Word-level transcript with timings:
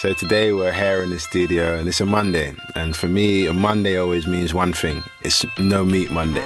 So 0.00 0.14
today 0.14 0.54
we're 0.54 0.72
here 0.72 1.02
in 1.02 1.10
the 1.10 1.18
studio 1.18 1.78
and 1.78 1.86
it's 1.86 2.00
a 2.00 2.06
Monday. 2.06 2.54
And 2.74 2.96
for 2.96 3.06
me, 3.06 3.44
a 3.44 3.52
Monday 3.52 3.98
always 3.98 4.26
means 4.26 4.54
one 4.54 4.72
thing 4.72 5.02
it's 5.20 5.44
no 5.58 5.84
meat 5.84 6.10
Monday. 6.10 6.40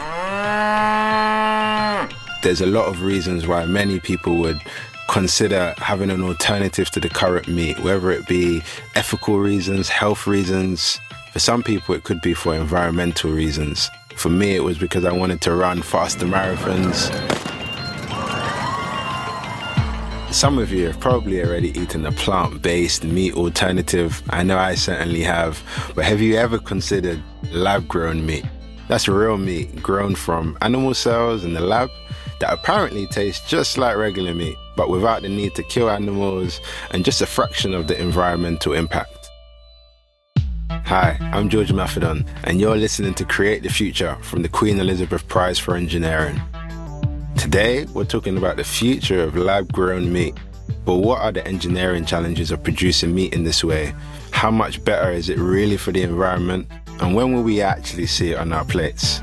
There's 2.43 2.61
a 2.61 2.67
lot 2.67 2.87
of 2.87 3.03
reasons 3.03 3.47
why 3.47 3.65
many 3.65 4.01
people 4.01 4.39
would 4.39 4.61
consider 5.09 5.73
having 5.77 6.11
an 6.11 6.21
alternative 6.25 6.91
to 6.91 6.99
the 6.99 7.09
current 7.09 7.47
meat, 7.47 7.79
whether 7.79 8.11
it 8.11 8.27
be 8.27 8.61
ethical 8.97 9.39
reasons, 9.39 9.89
health 9.89 10.27
reasons. 10.27 10.99
For 11.33 11.39
some 11.39 11.63
people, 11.63 11.95
it 11.95 12.03
could 12.03 12.23
be 12.23 12.35
for 12.35 12.57
environmental 12.57 13.31
reasons. 13.31 13.89
For 14.17 14.31
me, 14.31 14.57
it 14.57 14.65
was 14.65 14.79
because 14.79 15.05
I 15.05 15.13
wanted 15.13 15.41
to 15.43 15.55
run 15.55 15.81
faster 15.81 16.27
marathons. 16.27 17.44
Some 20.35 20.59
of 20.59 20.73
you 20.73 20.87
have 20.87 20.99
probably 20.99 21.41
already 21.45 21.69
eaten 21.79 22.05
a 22.05 22.11
plant 22.11 22.61
based 22.61 23.05
meat 23.05 23.35
alternative. 23.35 24.21
I 24.31 24.43
know 24.43 24.59
I 24.59 24.75
certainly 24.75 25.23
have. 25.23 25.63
But 25.95 26.07
have 26.07 26.21
you 26.21 26.35
ever 26.35 26.59
considered 26.59 27.23
lab 27.53 27.87
grown 27.87 28.27
meat? 28.27 28.45
That's 28.89 29.07
real 29.07 29.39
meat 29.39 29.81
grown 29.81 30.17
from 30.17 30.59
animal 30.61 30.93
cells 30.93 31.45
in 31.45 31.55
the 31.55 31.61
lab 31.61 31.89
that 32.41 32.53
apparently 32.53 33.07
tastes 33.07 33.49
just 33.49 33.79
like 33.79 33.97
regular 33.97 34.35
meat, 34.35 34.57
but 34.77 34.91
without 34.91 35.23
the 35.23 35.29
need 35.29 35.55
to 35.55 35.63
kill 35.63 35.89
animals 35.89 36.61
and 36.91 37.05
just 37.05 37.23
a 37.23 37.27
fraction 37.27 37.73
of 37.73 37.87
the 37.87 37.99
environmental 37.99 38.73
impact. 38.73 39.31
Hi, 40.69 41.17
I'm 41.33 41.49
George 41.49 41.71
Imafidon, 41.71 42.27
and 42.43 42.61
you're 42.61 42.77
listening 42.77 43.15
to 43.15 43.25
Create 43.25 43.63
the 43.63 43.71
Future 43.71 44.17
from 44.23 44.43
the 44.43 44.49
Queen 44.49 44.81
Elizabeth 44.81 45.29
Prize 45.29 45.61
for 45.61 45.77
Engineering. 45.77 46.43
Today, 47.37 47.85
we're 47.87 48.05
talking 48.05 48.37
about 48.37 48.57
the 48.57 48.65
future 48.65 49.23
of 49.23 49.37
lab 49.37 49.73
grown 49.73 50.13
meat. 50.13 50.35
But 50.85 50.97
what 50.97 51.21
are 51.21 51.33
the 51.33 51.47
engineering 51.47 52.05
challenges 52.05 52.51
of 52.51 52.63
producing 52.63 53.15
meat 53.15 53.35
in 53.35 53.45
this 53.45 53.65
way? 53.65 53.95
How 54.31 54.51
much 54.51 54.83
better 54.85 55.11
is 55.11 55.29
it 55.29 55.39
really 55.39 55.77
for 55.77 55.93
the 55.93 56.03
environment? 56.03 56.69
And 57.01 57.15
when 57.15 57.33
will 57.33 57.43
we 57.43 57.61
actually 57.61 58.07
see 58.07 58.33
it 58.33 58.39
on 58.39 58.53
our 58.53 58.65
plates? 58.65 59.21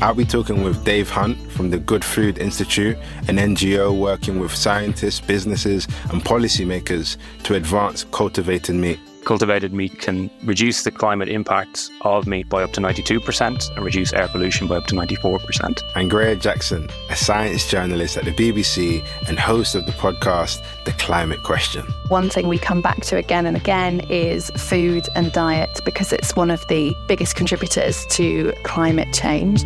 I'll 0.00 0.14
be 0.14 0.24
talking 0.24 0.64
with 0.64 0.82
Dave 0.84 1.10
Hunt 1.10 1.38
from 1.52 1.70
the 1.70 1.78
Good 1.78 2.04
Food 2.04 2.38
Institute, 2.38 2.96
an 3.28 3.36
NGO 3.36 3.96
working 3.98 4.40
with 4.40 4.54
scientists, 4.54 5.20
businesses, 5.20 5.86
and 6.10 6.22
policymakers 6.22 7.18
to 7.44 7.54
advance 7.54 8.04
cultivated 8.04 8.76
meat 8.76 8.98
cultivated 9.24 9.72
meat 9.72 9.98
can 9.98 10.30
reduce 10.44 10.82
the 10.84 10.90
climate 10.90 11.28
impact 11.28 11.90
of 12.02 12.26
meat 12.26 12.48
by 12.48 12.62
up 12.62 12.72
to 12.72 12.80
92% 12.80 13.76
and 13.76 13.84
reduce 13.84 14.12
air 14.12 14.28
pollution 14.28 14.66
by 14.66 14.76
up 14.76 14.86
to 14.86 14.94
94%. 14.94 15.82
And 15.94 16.10
Graihagh 16.10 16.40
Jackson, 16.40 16.88
a 17.10 17.16
science 17.16 17.68
journalist 17.68 18.16
at 18.16 18.24
the 18.24 18.32
BBC 18.32 19.04
and 19.28 19.38
host 19.38 19.74
of 19.74 19.86
the 19.86 19.92
podcast 19.92 20.62
The 20.84 20.92
Climate 20.92 21.42
Question. 21.42 21.86
One 22.08 22.28
thing 22.28 22.48
we 22.48 22.58
come 22.58 22.80
back 22.80 23.02
to 23.06 23.16
again 23.16 23.46
and 23.46 23.56
again 23.56 24.00
is 24.08 24.50
food 24.50 25.08
and 25.14 25.32
diet 25.32 25.80
because 25.84 26.12
it's 26.12 26.34
one 26.34 26.50
of 26.50 26.66
the 26.68 26.94
biggest 27.06 27.36
contributors 27.36 28.06
to 28.06 28.52
climate 28.64 29.12
change 29.12 29.64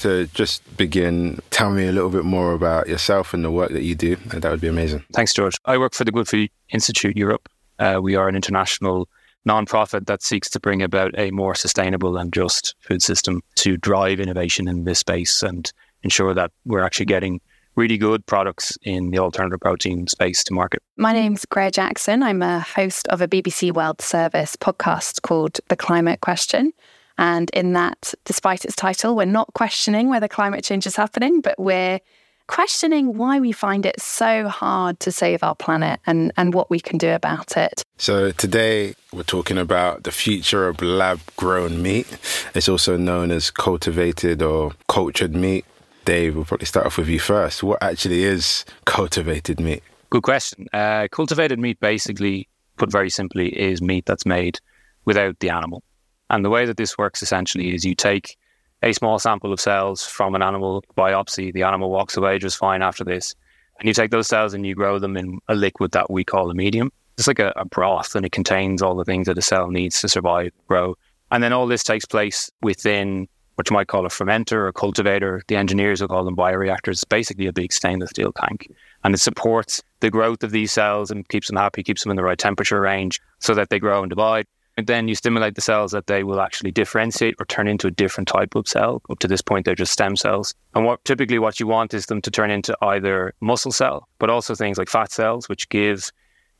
to 0.00 0.26
just 0.28 0.62
begin, 0.76 1.40
tell 1.50 1.70
me 1.70 1.86
a 1.86 1.92
little 1.92 2.10
bit 2.10 2.24
more 2.24 2.52
about 2.52 2.88
yourself 2.88 3.32
and 3.34 3.44
the 3.44 3.50
work 3.50 3.70
that 3.70 3.82
you 3.82 3.94
do. 3.94 4.16
That 4.16 4.50
would 4.50 4.60
be 4.60 4.68
amazing. 4.68 5.04
Thanks, 5.12 5.32
George. 5.32 5.56
I 5.64 5.78
work 5.78 5.94
for 5.94 6.04
the 6.04 6.12
Good 6.12 6.28
Food 6.28 6.50
Institute 6.70 7.16
Europe. 7.16 7.48
Uh, 7.78 8.00
we 8.02 8.14
are 8.14 8.28
an 8.28 8.36
international 8.36 9.08
nonprofit 9.48 10.06
that 10.06 10.22
seeks 10.22 10.50
to 10.50 10.60
bring 10.60 10.82
about 10.82 11.18
a 11.18 11.30
more 11.30 11.54
sustainable 11.54 12.16
and 12.16 12.32
just 12.32 12.74
food 12.80 13.02
system 13.02 13.40
to 13.56 13.76
drive 13.76 14.20
innovation 14.20 14.68
in 14.68 14.84
this 14.84 14.98
space 14.98 15.42
and 15.42 15.72
ensure 16.02 16.34
that 16.34 16.50
we're 16.64 16.84
actually 16.84 17.06
getting 17.06 17.40
really 17.76 17.96
good 17.96 18.26
products 18.26 18.76
in 18.82 19.10
the 19.10 19.18
alternative 19.18 19.60
protein 19.60 20.06
space 20.06 20.42
to 20.44 20.52
market. 20.52 20.82
My 20.96 21.12
name's 21.12 21.46
Graihagh 21.46 21.72
Jackson. 21.72 22.22
I'm 22.22 22.42
a 22.42 22.60
host 22.60 23.08
of 23.08 23.20
a 23.20 23.28
BBC 23.28 23.72
World 23.72 24.02
Service 24.02 24.56
podcast 24.56 25.22
called 25.22 25.60
The 25.68 25.76
Climate 25.76 26.20
Question. 26.20 26.72
And 27.20 27.50
in 27.50 27.74
that, 27.74 28.14
despite 28.24 28.64
its 28.64 28.74
title, 28.74 29.14
we're 29.14 29.26
not 29.26 29.52
questioning 29.52 30.08
whether 30.08 30.26
climate 30.26 30.64
change 30.64 30.86
is 30.86 30.96
happening, 30.96 31.42
but 31.42 31.54
we're 31.58 32.00
questioning 32.46 33.18
why 33.18 33.38
we 33.38 33.52
find 33.52 33.84
it 33.84 34.00
so 34.00 34.48
hard 34.48 34.98
to 35.00 35.12
save 35.12 35.42
our 35.42 35.54
planet 35.54 36.00
and, 36.06 36.32
and 36.38 36.54
what 36.54 36.70
we 36.70 36.80
can 36.80 36.96
do 36.96 37.10
about 37.10 37.58
it. 37.58 37.84
So, 37.98 38.32
today 38.32 38.94
we're 39.12 39.22
talking 39.22 39.58
about 39.58 40.04
the 40.04 40.10
future 40.10 40.66
of 40.66 40.80
lab 40.80 41.20
grown 41.36 41.82
meat. 41.82 42.06
It's 42.54 42.70
also 42.70 42.96
known 42.96 43.30
as 43.30 43.50
cultivated 43.50 44.40
or 44.40 44.72
cultured 44.88 45.36
meat. 45.36 45.66
Dave, 46.06 46.34
we'll 46.34 46.46
probably 46.46 46.66
start 46.66 46.86
off 46.86 46.96
with 46.96 47.08
you 47.08 47.20
first. 47.20 47.62
What 47.62 47.82
actually 47.82 48.24
is 48.24 48.64
cultivated 48.86 49.60
meat? 49.60 49.82
Good 50.08 50.22
question. 50.22 50.68
Uh, 50.72 51.06
cultivated 51.12 51.58
meat, 51.58 51.78
basically, 51.80 52.48
put 52.78 52.90
very 52.90 53.10
simply, 53.10 53.48
is 53.48 53.82
meat 53.82 54.06
that's 54.06 54.24
made 54.24 54.58
without 55.04 55.38
the 55.40 55.50
animal. 55.50 55.84
And 56.30 56.44
the 56.44 56.50
way 56.50 56.64
that 56.64 56.76
this 56.76 56.96
works 56.96 57.22
essentially 57.22 57.74
is 57.74 57.84
you 57.84 57.94
take 57.94 58.38
a 58.82 58.92
small 58.92 59.18
sample 59.18 59.52
of 59.52 59.60
cells 59.60 60.06
from 60.06 60.34
an 60.34 60.42
animal 60.42 60.84
biopsy. 60.96 61.52
The 61.52 61.64
animal 61.64 61.90
walks 61.90 62.16
away 62.16 62.38
just 62.38 62.56
fine 62.56 62.82
after 62.82 63.04
this. 63.04 63.34
And 63.78 63.88
you 63.88 63.94
take 63.94 64.10
those 64.10 64.28
cells 64.28 64.54
and 64.54 64.64
you 64.64 64.74
grow 64.74 64.98
them 64.98 65.16
in 65.16 65.40
a 65.48 65.54
liquid 65.54 65.92
that 65.92 66.10
we 66.10 66.24
call 66.24 66.50
a 66.50 66.54
medium. 66.54 66.92
It's 67.18 67.26
like 67.26 67.40
a, 67.40 67.52
a 67.56 67.64
broth 67.64 68.14
and 68.14 68.24
it 68.24 68.32
contains 68.32 68.80
all 68.80 68.94
the 68.94 69.04
things 69.04 69.26
that 69.26 69.36
a 69.36 69.42
cell 69.42 69.70
needs 69.70 70.00
to 70.00 70.08
survive, 70.08 70.52
grow. 70.68 70.96
And 71.30 71.42
then 71.42 71.52
all 71.52 71.66
this 71.66 71.82
takes 71.82 72.04
place 72.04 72.50
within 72.62 73.28
what 73.56 73.68
you 73.68 73.74
might 73.74 73.88
call 73.88 74.06
a 74.06 74.08
fermenter 74.08 74.52
or 74.52 74.68
a 74.68 74.72
cultivator. 74.72 75.42
The 75.48 75.56
engineers 75.56 76.00
will 76.00 76.08
call 76.08 76.24
them 76.24 76.36
bioreactors. 76.36 76.92
It's 76.92 77.04
basically 77.04 77.46
a 77.46 77.52
big 77.52 77.72
stainless 77.72 78.10
steel 78.10 78.32
tank. 78.32 78.72
And 79.04 79.14
it 79.14 79.18
supports 79.18 79.82
the 80.00 80.10
growth 80.10 80.42
of 80.42 80.52
these 80.52 80.72
cells 80.72 81.10
and 81.10 81.28
keeps 81.28 81.48
them 81.48 81.56
happy, 81.56 81.82
keeps 81.82 82.02
them 82.02 82.10
in 82.10 82.16
the 82.16 82.22
right 82.22 82.38
temperature 82.38 82.80
range 82.80 83.20
so 83.38 83.54
that 83.54 83.68
they 83.68 83.78
grow 83.78 84.02
and 84.02 84.10
divide. 84.10 84.46
And 84.76 84.86
then 84.86 85.08
you 85.08 85.14
stimulate 85.14 85.56
the 85.56 85.60
cells 85.60 85.92
that 85.92 86.06
they 86.06 86.24
will 86.24 86.40
actually 86.40 86.70
differentiate 86.70 87.34
or 87.38 87.44
turn 87.46 87.68
into 87.68 87.86
a 87.86 87.90
different 87.90 88.28
type 88.28 88.54
of 88.54 88.66
cell. 88.66 89.02
Up 89.10 89.18
to 89.18 89.28
this 89.28 89.42
point, 89.42 89.64
they're 89.64 89.74
just 89.74 89.92
stem 89.92 90.16
cells. 90.16 90.54
And 90.74 90.84
what 90.84 91.04
typically 91.04 91.38
what 91.38 91.60
you 91.60 91.66
want 91.66 91.92
is 91.92 92.06
them 92.06 92.22
to 92.22 92.30
turn 92.30 92.50
into 92.50 92.76
either 92.82 93.34
muscle 93.40 93.72
cell, 93.72 94.08
but 94.18 94.30
also 94.30 94.54
things 94.54 94.78
like 94.78 94.88
fat 94.88 95.12
cells, 95.12 95.48
which 95.48 95.68
give 95.68 96.10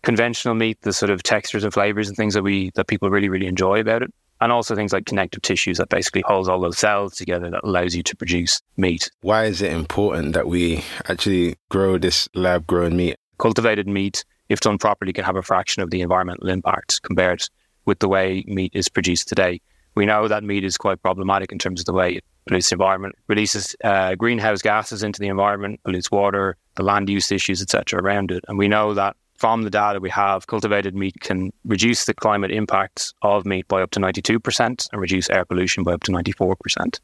conventional 0.03 0.55
meat 0.55 0.81
the 0.83 0.93
sort 0.93 1.11
of 1.11 1.23
textures 1.23 1.65
and 1.65 1.73
flavors 1.73 2.09
and 2.09 2.17
things 2.17 2.35
that 2.35 2.43
we 2.43 2.71
that 2.75 2.87
people 2.87 3.11
really 3.11 3.29
really 3.29 3.47
enjoy 3.47 3.81
about 3.81 4.03
it. 4.03 4.13
And 4.43 4.51
also 4.51 4.75
things 4.75 4.95
like 4.95 5.05
connective 5.05 5.43
tissues 5.43 5.77
that 5.77 5.91
basically 5.91 6.23
holds 6.27 6.49
all 6.49 6.61
those 6.61 6.79
cells 6.79 7.15
together 7.15 7.51
that 7.51 7.61
allows 7.63 7.95
you 7.95 8.03
to 8.05 8.17
produce 8.17 8.63
meat. 8.79 9.11
Why 9.21 9.45
is 9.45 9.61
it 9.61 9.71
important 9.71 10.33
that 10.33 10.47
we 10.47 10.83
actually 11.11 11.57
grow 11.69 11.99
this 11.99 12.27
lab 12.35 12.67
grown 12.67 12.97
meat? 12.97 13.17
Cultivated 13.39 13.87
meat, 13.87 14.25
if 14.49 14.61
done 14.61 14.79
properly, 14.79 15.13
can 15.13 15.25
have 15.25 15.37
a 15.37 15.43
fraction 15.43 15.83
of 15.83 15.91
the 15.91 16.01
environmental 16.01 16.49
impact 16.49 17.03
compared 17.03 17.43
with 17.85 17.99
the 17.99 18.09
way 18.09 18.45
meat 18.47 18.73
is 18.75 18.89
produced 18.89 19.29
today. 19.29 19.61
We 19.95 20.07
know 20.07 20.29
that 20.29 20.45
meat 20.45 20.65
is 20.65 20.77
quite 20.77 21.03
problematic 21.03 21.53
in 21.53 21.59
terms 21.59 21.81
of 21.81 21.87
the 21.87 21.93
way 21.93 22.15
it 22.15 22.25
pollutes 22.47 22.71
the 22.71 22.75
environment, 22.75 23.15
releases 23.29 23.77
uh, 23.85 24.15
greenhouse 24.15 24.63
gases 24.63 25.03
into 25.03 25.21
the 25.21 25.29
environment, 25.29 25.81
pollutes 25.85 26.11
water, 26.11 26.57
the 26.77 26.83
land 26.83 27.09
use 27.09 27.31
issues, 27.33 27.61
etc., 27.61 28.01
around 28.01 28.31
it. 28.31 28.45
And 28.49 28.59
we 28.59 28.69
know 28.69 28.95
that 28.95 29.17
from 29.41 29.63
the 29.63 29.71
data 29.71 30.01
we 30.01 30.11
have, 30.11 30.47
cultivated 30.47 30.95
meat 30.95 31.15
can 31.21 31.51
reduce 31.65 32.05
the 32.05 32.15
climate 32.15 32.51
impacts 32.51 33.15
of 33.23 33.47
meat 33.47 33.67
by 33.69 33.81
up 33.83 33.91
to 33.93 34.01
92% 34.01 34.89
and 34.93 35.01
reduce 35.01 35.31
air 35.31 35.45
pollution 35.45 35.83
by 35.83 35.93
up 35.93 36.03
to 36.03 36.13
94%. 36.13 37.01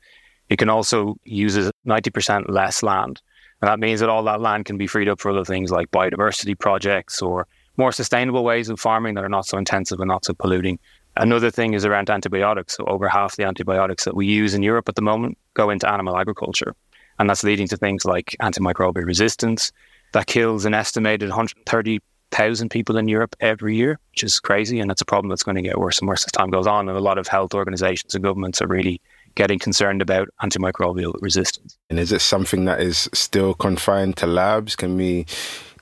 It 0.49 0.59
can 0.59 0.69
also 0.69 1.17
use 1.25 1.57
90% 1.87 2.45
less 2.49 2.83
land. 2.83 3.21
And 3.63 3.69
that 3.69 3.81
means 3.81 4.01
that 4.01 4.11
all 4.11 4.23
that 4.25 4.43
land 4.43 4.67
can 4.67 4.77
be 4.77 4.87
freed 4.87 5.09
up 5.09 5.21
for 5.21 5.31
other 5.31 5.45
things 5.45 5.71
like 5.71 5.91
biodiversity 5.91 6.59
projects 6.59 7.23
or 7.23 7.49
more 7.77 7.93
sustainable 7.93 8.45
ways 8.45 8.69
of 8.69 8.81
farming 8.81 9.15
that 9.15 9.25
are 9.25 9.29
not 9.29 9.47
so 9.47 9.59
intensive 9.59 10.01
and 10.01 10.09
not 10.09 10.25
so 10.25 10.35
polluting. 10.35 10.79
Another 11.17 11.51
thing 11.51 11.75
is 11.75 11.85
around 11.85 12.11
antibiotics. 12.11 12.77
So, 12.77 12.85
over 12.85 13.09
half 13.09 13.37
the 13.37 13.45
antibiotics 13.45 14.05
that 14.05 14.15
we 14.15 14.27
use 14.27 14.55
in 14.55 14.63
Europe 14.63 14.89
at 14.89 14.95
the 14.95 15.03
moment 15.03 15.39
go 15.55 15.71
into 15.71 15.91
animal 15.91 16.19
agriculture. 16.19 16.75
And 17.19 17.31
that's 17.31 17.43
leading 17.43 17.67
to 17.69 17.77
things 17.77 18.05
like 18.05 18.37
antimicrobial 18.43 19.07
resistance 19.07 19.73
that 20.13 20.27
kills 20.27 20.67
an 20.67 20.75
estimated 20.75 21.31
130,000 21.31 22.69
people 22.71 22.99
in 22.99 23.09
Europe 23.09 23.35
every 23.41 23.77
year, 23.77 23.99
which 24.11 24.23
is 24.23 24.39
crazy. 24.39 24.81
And 24.81 24.91
that's 24.91 25.01
a 25.01 25.07
problem 25.07 25.31
that's 25.31 25.43
going 25.43 25.57
to 25.57 25.63
get 25.63 25.79
worse 25.79 25.99
and 25.99 26.09
worse 26.09 26.25
as 26.25 26.33
time 26.33 26.51
goes 26.51 26.67
on. 26.67 26.89
And 26.89 26.99
a 26.99 27.01
lot 27.01 27.17
of 27.17 27.27
health 27.27 27.55
organizations 27.55 28.15
and 28.15 28.23
governments 28.23 28.61
are 28.61 28.67
really 28.67 29.01
getting 29.35 29.59
concerned 29.59 30.03
about 30.03 30.29
antimicrobial 30.43 31.15
resistance. 31.21 31.79
And 31.89 31.99
is 31.99 32.13
it 32.13 32.21
something 32.21 32.65
that 32.65 32.81
is 32.81 33.09
still 33.13 33.55
confined 33.55 34.17
to 34.19 34.27
labs? 34.27 34.77
Can 34.77 34.97
we 34.97 35.27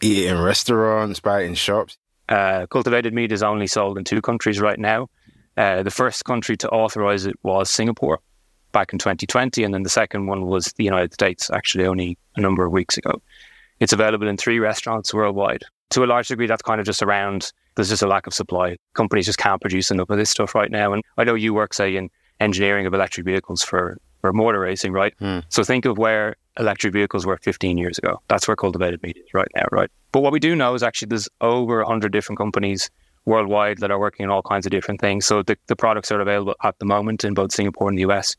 eat 0.05 0.25
it 0.25 0.31
in 0.31 0.41
restaurants, 0.41 1.21
buy 1.21 1.43
it 1.43 1.47
in 1.47 1.55
shops? 1.55 1.97
Uh, 2.29 2.67
cultivated 2.67 3.15
meat 3.15 3.33
is 3.33 3.43
only 3.43 3.67
sold 3.67 3.99
in 3.99 4.05
two 4.05 4.21
countries 4.21 4.61
right 4.61 4.79
now. 4.79 5.09
Uh, 5.57 5.83
the 5.83 5.91
first 5.91 6.25
country 6.25 6.57
to 6.57 6.69
authorize 6.71 7.27
it 7.27 7.37
was 7.43 7.71
Singapore 7.71 8.21
back 8.73 8.93
in 8.93 8.99
2020, 8.99 9.63
and 9.63 9.73
then 9.73 9.83
the 9.83 9.89
second 9.89 10.27
one 10.27 10.47
was 10.47 10.73
the 10.77 10.85
United 10.85 11.13
States, 11.15 11.51
actually 11.51 11.87
only 11.87 12.19
a 12.37 12.41
number 12.41 12.65
of 12.65 12.73
weeks 12.73 12.99
ago. 12.99 13.23
It's 13.81 13.93
available 13.93 14.29
in 14.29 14.37
three 14.37 14.59
restaurants 14.59 15.15
worldwide. 15.15 15.63
To 15.91 16.05
a 16.05 16.07
large 16.07 16.29
degree, 16.29 16.47
that's 16.47 16.63
kind 16.63 16.81
of 16.81 16.87
just 16.87 17.03
around 17.03 17.53
there's 17.77 17.89
just 17.89 18.03
a 18.03 18.07
lack 18.07 18.27
of 18.27 18.35
supply. 18.35 18.77
Companies 18.95 19.27
just 19.27 19.39
can't 19.39 19.61
produce 19.61 19.91
enough 19.91 20.11
of 20.11 20.19
this 20.19 20.31
stuff 20.31 20.55
right 20.55 20.71
now. 20.71 20.93
And 20.93 21.03
I 21.17 21.25
know 21.25 21.35
you 21.35 21.55
work, 21.55 21.75
say, 21.75 21.97
in 21.97 22.09
engineering 22.41 22.87
of 22.87 22.95
electric 22.95 23.27
vehicles 23.27 23.63
for, 23.63 23.99
for 24.21 24.33
motor 24.33 24.61
racing, 24.61 24.93
right? 24.93 25.15
Mm. 25.21 25.45
So 25.49 25.65
think 25.65 25.85
of 25.85 25.99
where 25.99 26.37
electric 26.59 26.93
vehicles 26.93 27.27
were 27.27 27.39
15 27.39 27.77
years 27.77 27.99
ago. 27.99 28.21
That's 28.29 28.47
where 28.47 28.57
cultivated 28.57 29.03
meat 29.03 29.17
is 29.17 29.35
right 29.35 29.49
now, 29.55 29.67
right? 29.73 29.91
But 30.13 30.21
what 30.21 30.33
we 30.33 30.41
do 30.41 30.55
know 30.55 30.75
is 30.75 30.83
actually 30.83 31.09
there's 31.09 31.29
over 31.41 31.79
100 31.79 32.13
different 32.13 32.39
companies 32.39 32.91
worldwide 33.25 33.79
that 33.79 33.91
are 33.91 33.99
working 33.99 34.27
on 34.27 34.31
all 34.31 34.43
kinds 34.43 34.67
of 34.67 34.71
different 34.71 35.01
things. 35.01 35.27
So 35.27 35.43
the, 35.43 35.57
the 35.67 35.77
products 35.77 36.09
that 36.09 36.17
are 36.17 36.21
available 36.21 36.55
at 36.63 36.79
the 36.79 36.85
moment 36.85 37.25
in 37.25 37.35
both 37.35 37.53
Singapore 37.53 37.89
and 37.89 37.99
the 37.99 38.03
US 38.03 38.37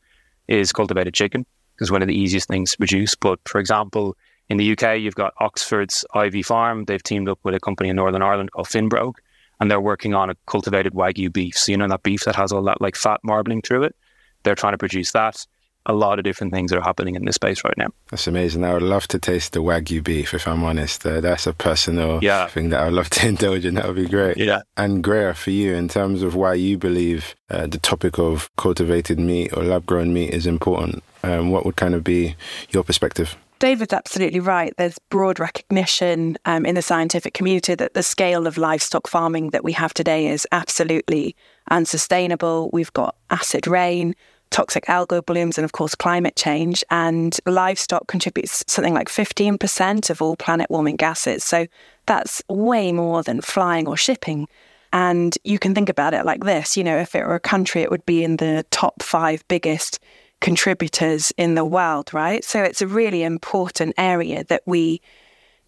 is 0.48 0.72
cultivated 0.72 1.12
chicken, 1.12 1.44
is 1.80 1.90
one 1.90 2.02
of 2.02 2.08
the 2.08 2.14
easiest 2.14 2.48
things 2.48 2.72
to 2.72 2.78
produce. 2.78 3.14
But 3.14 3.40
for 3.46 3.58
example, 3.58 4.16
in 4.48 4.56
the 4.58 4.72
UK, 4.72 4.98
you've 4.98 5.16
got 5.16 5.34
Oxford's 5.40 6.04
Ivy 6.14 6.42
Farm. 6.42 6.84
They've 6.84 7.02
teamed 7.02 7.28
up 7.28 7.40
with 7.42 7.54
a 7.54 7.60
company 7.60 7.88
in 7.88 7.96
Northern 7.96 8.22
Ireland 8.22 8.52
called 8.52 8.68
Finnebrogue, 8.68 9.16
and 9.60 9.70
they're 9.70 9.80
working 9.80 10.14
on 10.14 10.30
a 10.30 10.36
cultivated 10.46 10.94
Wagyu 10.94 11.32
beef. 11.32 11.58
So, 11.58 11.72
you 11.72 11.78
know, 11.78 11.88
that 11.88 12.04
beef 12.04 12.24
that 12.24 12.36
has 12.36 12.52
all 12.52 12.62
that 12.62 12.80
like 12.80 12.94
fat 12.94 13.20
marbling 13.24 13.62
through 13.62 13.84
it. 13.84 13.96
They're 14.44 14.54
trying 14.54 14.74
to 14.74 14.78
produce 14.78 15.10
that 15.12 15.44
a 15.86 15.92
lot 15.92 16.18
of 16.18 16.24
different 16.24 16.52
things 16.52 16.72
are 16.72 16.80
happening 16.80 17.14
in 17.14 17.24
this 17.24 17.36
space 17.36 17.64
right 17.64 17.76
now. 17.78 17.88
That's 18.10 18.26
amazing. 18.26 18.64
I 18.64 18.74
would 18.74 18.82
love 18.82 19.08
to 19.08 19.18
taste 19.18 19.52
the 19.52 19.60
Wagyu 19.60 20.02
beef, 20.02 20.34
if 20.34 20.46
I'm 20.46 20.62
honest. 20.62 21.06
Uh, 21.06 21.20
that's 21.20 21.46
a 21.46 21.52
personal 21.52 22.18
yeah. 22.22 22.46
thing 22.48 22.70
that 22.70 22.80
I 22.80 22.84
would 22.84 22.94
love 22.94 23.10
to 23.10 23.26
indulge 23.28 23.64
in. 23.64 23.74
That 23.74 23.86
would 23.86 23.96
be 23.96 24.06
great. 24.06 24.36
Yeah. 24.36 24.62
And 24.76 25.02
Graihagh, 25.02 25.36
for 25.36 25.50
you, 25.50 25.74
in 25.74 25.88
terms 25.88 26.22
of 26.22 26.34
why 26.34 26.54
you 26.54 26.76
believe 26.76 27.34
uh, 27.48 27.66
the 27.66 27.78
topic 27.78 28.18
of 28.18 28.50
cultivated 28.56 29.18
meat 29.18 29.56
or 29.56 29.62
lab 29.62 29.86
grown 29.86 30.12
meat 30.12 30.34
is 30.34 30.46
important, 30.46 31.02
um, 31.22 31.50
what 31.50 31.64
would 31.64 31.76
kind 31.76 31.94
of 31.94 32.04
be 32.04 32.36
your 32.70 32.82
perspective? 32.82 33.36
David's 33.58 33.94
absolutely 33.94 34.40
right. 34.40 34.74
There's 34.76 34.98
broad 35.08 35.40
recognition 35.40 36.36
um, 36.44 36.66
in 36.66 36.74
the 36.74 36.82
scientific 36.82 37.32
community 37.32 37.74
that 37.74 37.94
the 37.94 38.02
scale 38.02 38.46
of 38.46 38.58
livestock 38.58 39.08
farming 39.08 39.50
that 39.50 39.64
we 39.64 39.72
have 39.72 39.94
today 39.94 40.26
is 40.26 40.46
absolutely 40.52 41.34
unsustainable. 41.70 42.68
We've 42.72 42.92
got 42.92 43.16
acid 43.30 43.66
rain, 43.66 44.14
toxic 44.50 44.86
algal 44.86 45.24
blooms, 45.24 45.58
and 45.58 45.64
of 45.64 45.72
course, 45.72 45.94
climate 45.94 46.36
change. 46.36 46.84
And 46.90 47.36
livestock 47.46 48.06
contributes 48.06 48.64
something 48.66 48.94
like 48.94 49.08
15% 49.08 50.10
of 50.10 50.22
all 50.22 50.36
planet 50.36 50.70
warming 50.70 50.96
gases. 50.96 51.44
So 51.44 51.66
that's 52.06 52.42
way 52.48 52.92
more 52.92 53.22
than 53.22 53.40
flying 53.40 53.86
or 53.86 53.96
shipping. 53.96 54.48
And 54.92 55.36
you 55.44 55.58
can 55.58 55.74
think 55.74 55.88
about 55.88 56.14
it 56.14 56.24
like 56.24 56.44
this 56.44 56.76
you 56.76 56.84
know, 56.84 56.96
if 56.96 57.14
it 57.14 57.26
were 57.26 57.34
a 57.34 57.40
country, 57.40 57.82
it 57.82 57.90
would 57.90 58.06
be 58.06 58.24
in 58.24 58.36
the 58.36 58.64
top 58.70 59.02
five 59.02 59.46
biggest 59.48 59.98
contributors 60.40 61.32
in 61.36 61.54
the 61.54 61.64
world, 61.64 62.12
right? 62.12 62.44
So 62.44 62.62
it's 62.62 62.82
a 62.82 62.86
really 62.86 63.22
important 63.22 63.94
area 63.98 64.44
that 64.44 64.62
we 64.66 65.00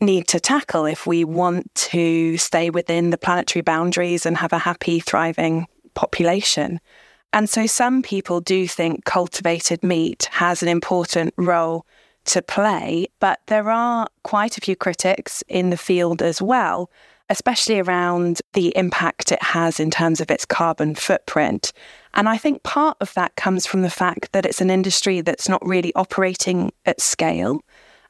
need 0.00 0.28
to 0.28 0.38
tackle 0.38 0.86
if 0.86 1.06
we 1.06 1.24
want 1.24 1.74
to 1.74 2.36
stay 2.36 2.70
within 2.70 3.10
the 3.10 3.18
planetary 3.18 3.62
boundaries 3.62 4.26
and 4.26 4.36
have 4.36 4.52
a 4.52 4.58
happy, 4.58 5.00
thriving 5.00 5.66
population. 5.94 6.80
And 7.32 7.48
so 7.48 7.66
some 7.66 8.02
people 8.02 8.40
do 8.40 8.66
think 8.66 9.04
cultivated 9.04 9.82
meat 9.82 10.28
has 10.32 10.62
an 10.62 10.68
important 10.68 11.34
role 11.36 11.86
to 12.26 12.42
play, 12.42 13.06
but 13.20 13.40
there 13.46 13.70
are 13.70 14.08
quite 14.22 14.56
a 14.56 14.60
few 14.60 14.76
critics 14.76 15.42
in 15.48 15.70
the 15.70 15.76
field 15.76 16.22
as 16.22 16.40
well, 16.42 16.90
especially 17.30 17.78
around 17.78 18.40
the 18.54 18.74
impact 18.76 19.32
it 19.32 19.42
has 19.42 19.78
in 19.78 19.90
terms 19.90 20.20
of 20.20 20.30
its 20.30 20.44
carbon 20.44 20.94
footprint. 20.94 21.72
And 22.14 22.28
I 22.28 22.38
think 22.38 22.62
part 22.62 22.96
of 23.00 23.12
that 23.14 23.36
comes 23.36 23.66
from 23.66 23.82
the 23.82 23.90
fact 23.90 24.32
that 24.32 24.46
it's 24.46 24.60
an 24.60 24.70
industry 24.70 25.20
that's 25.20 25.48
not 25.48 25.66
really 25.66 25.94
operating 25.94 26.72
at 26.86 27.00
scale. 27.00 27.60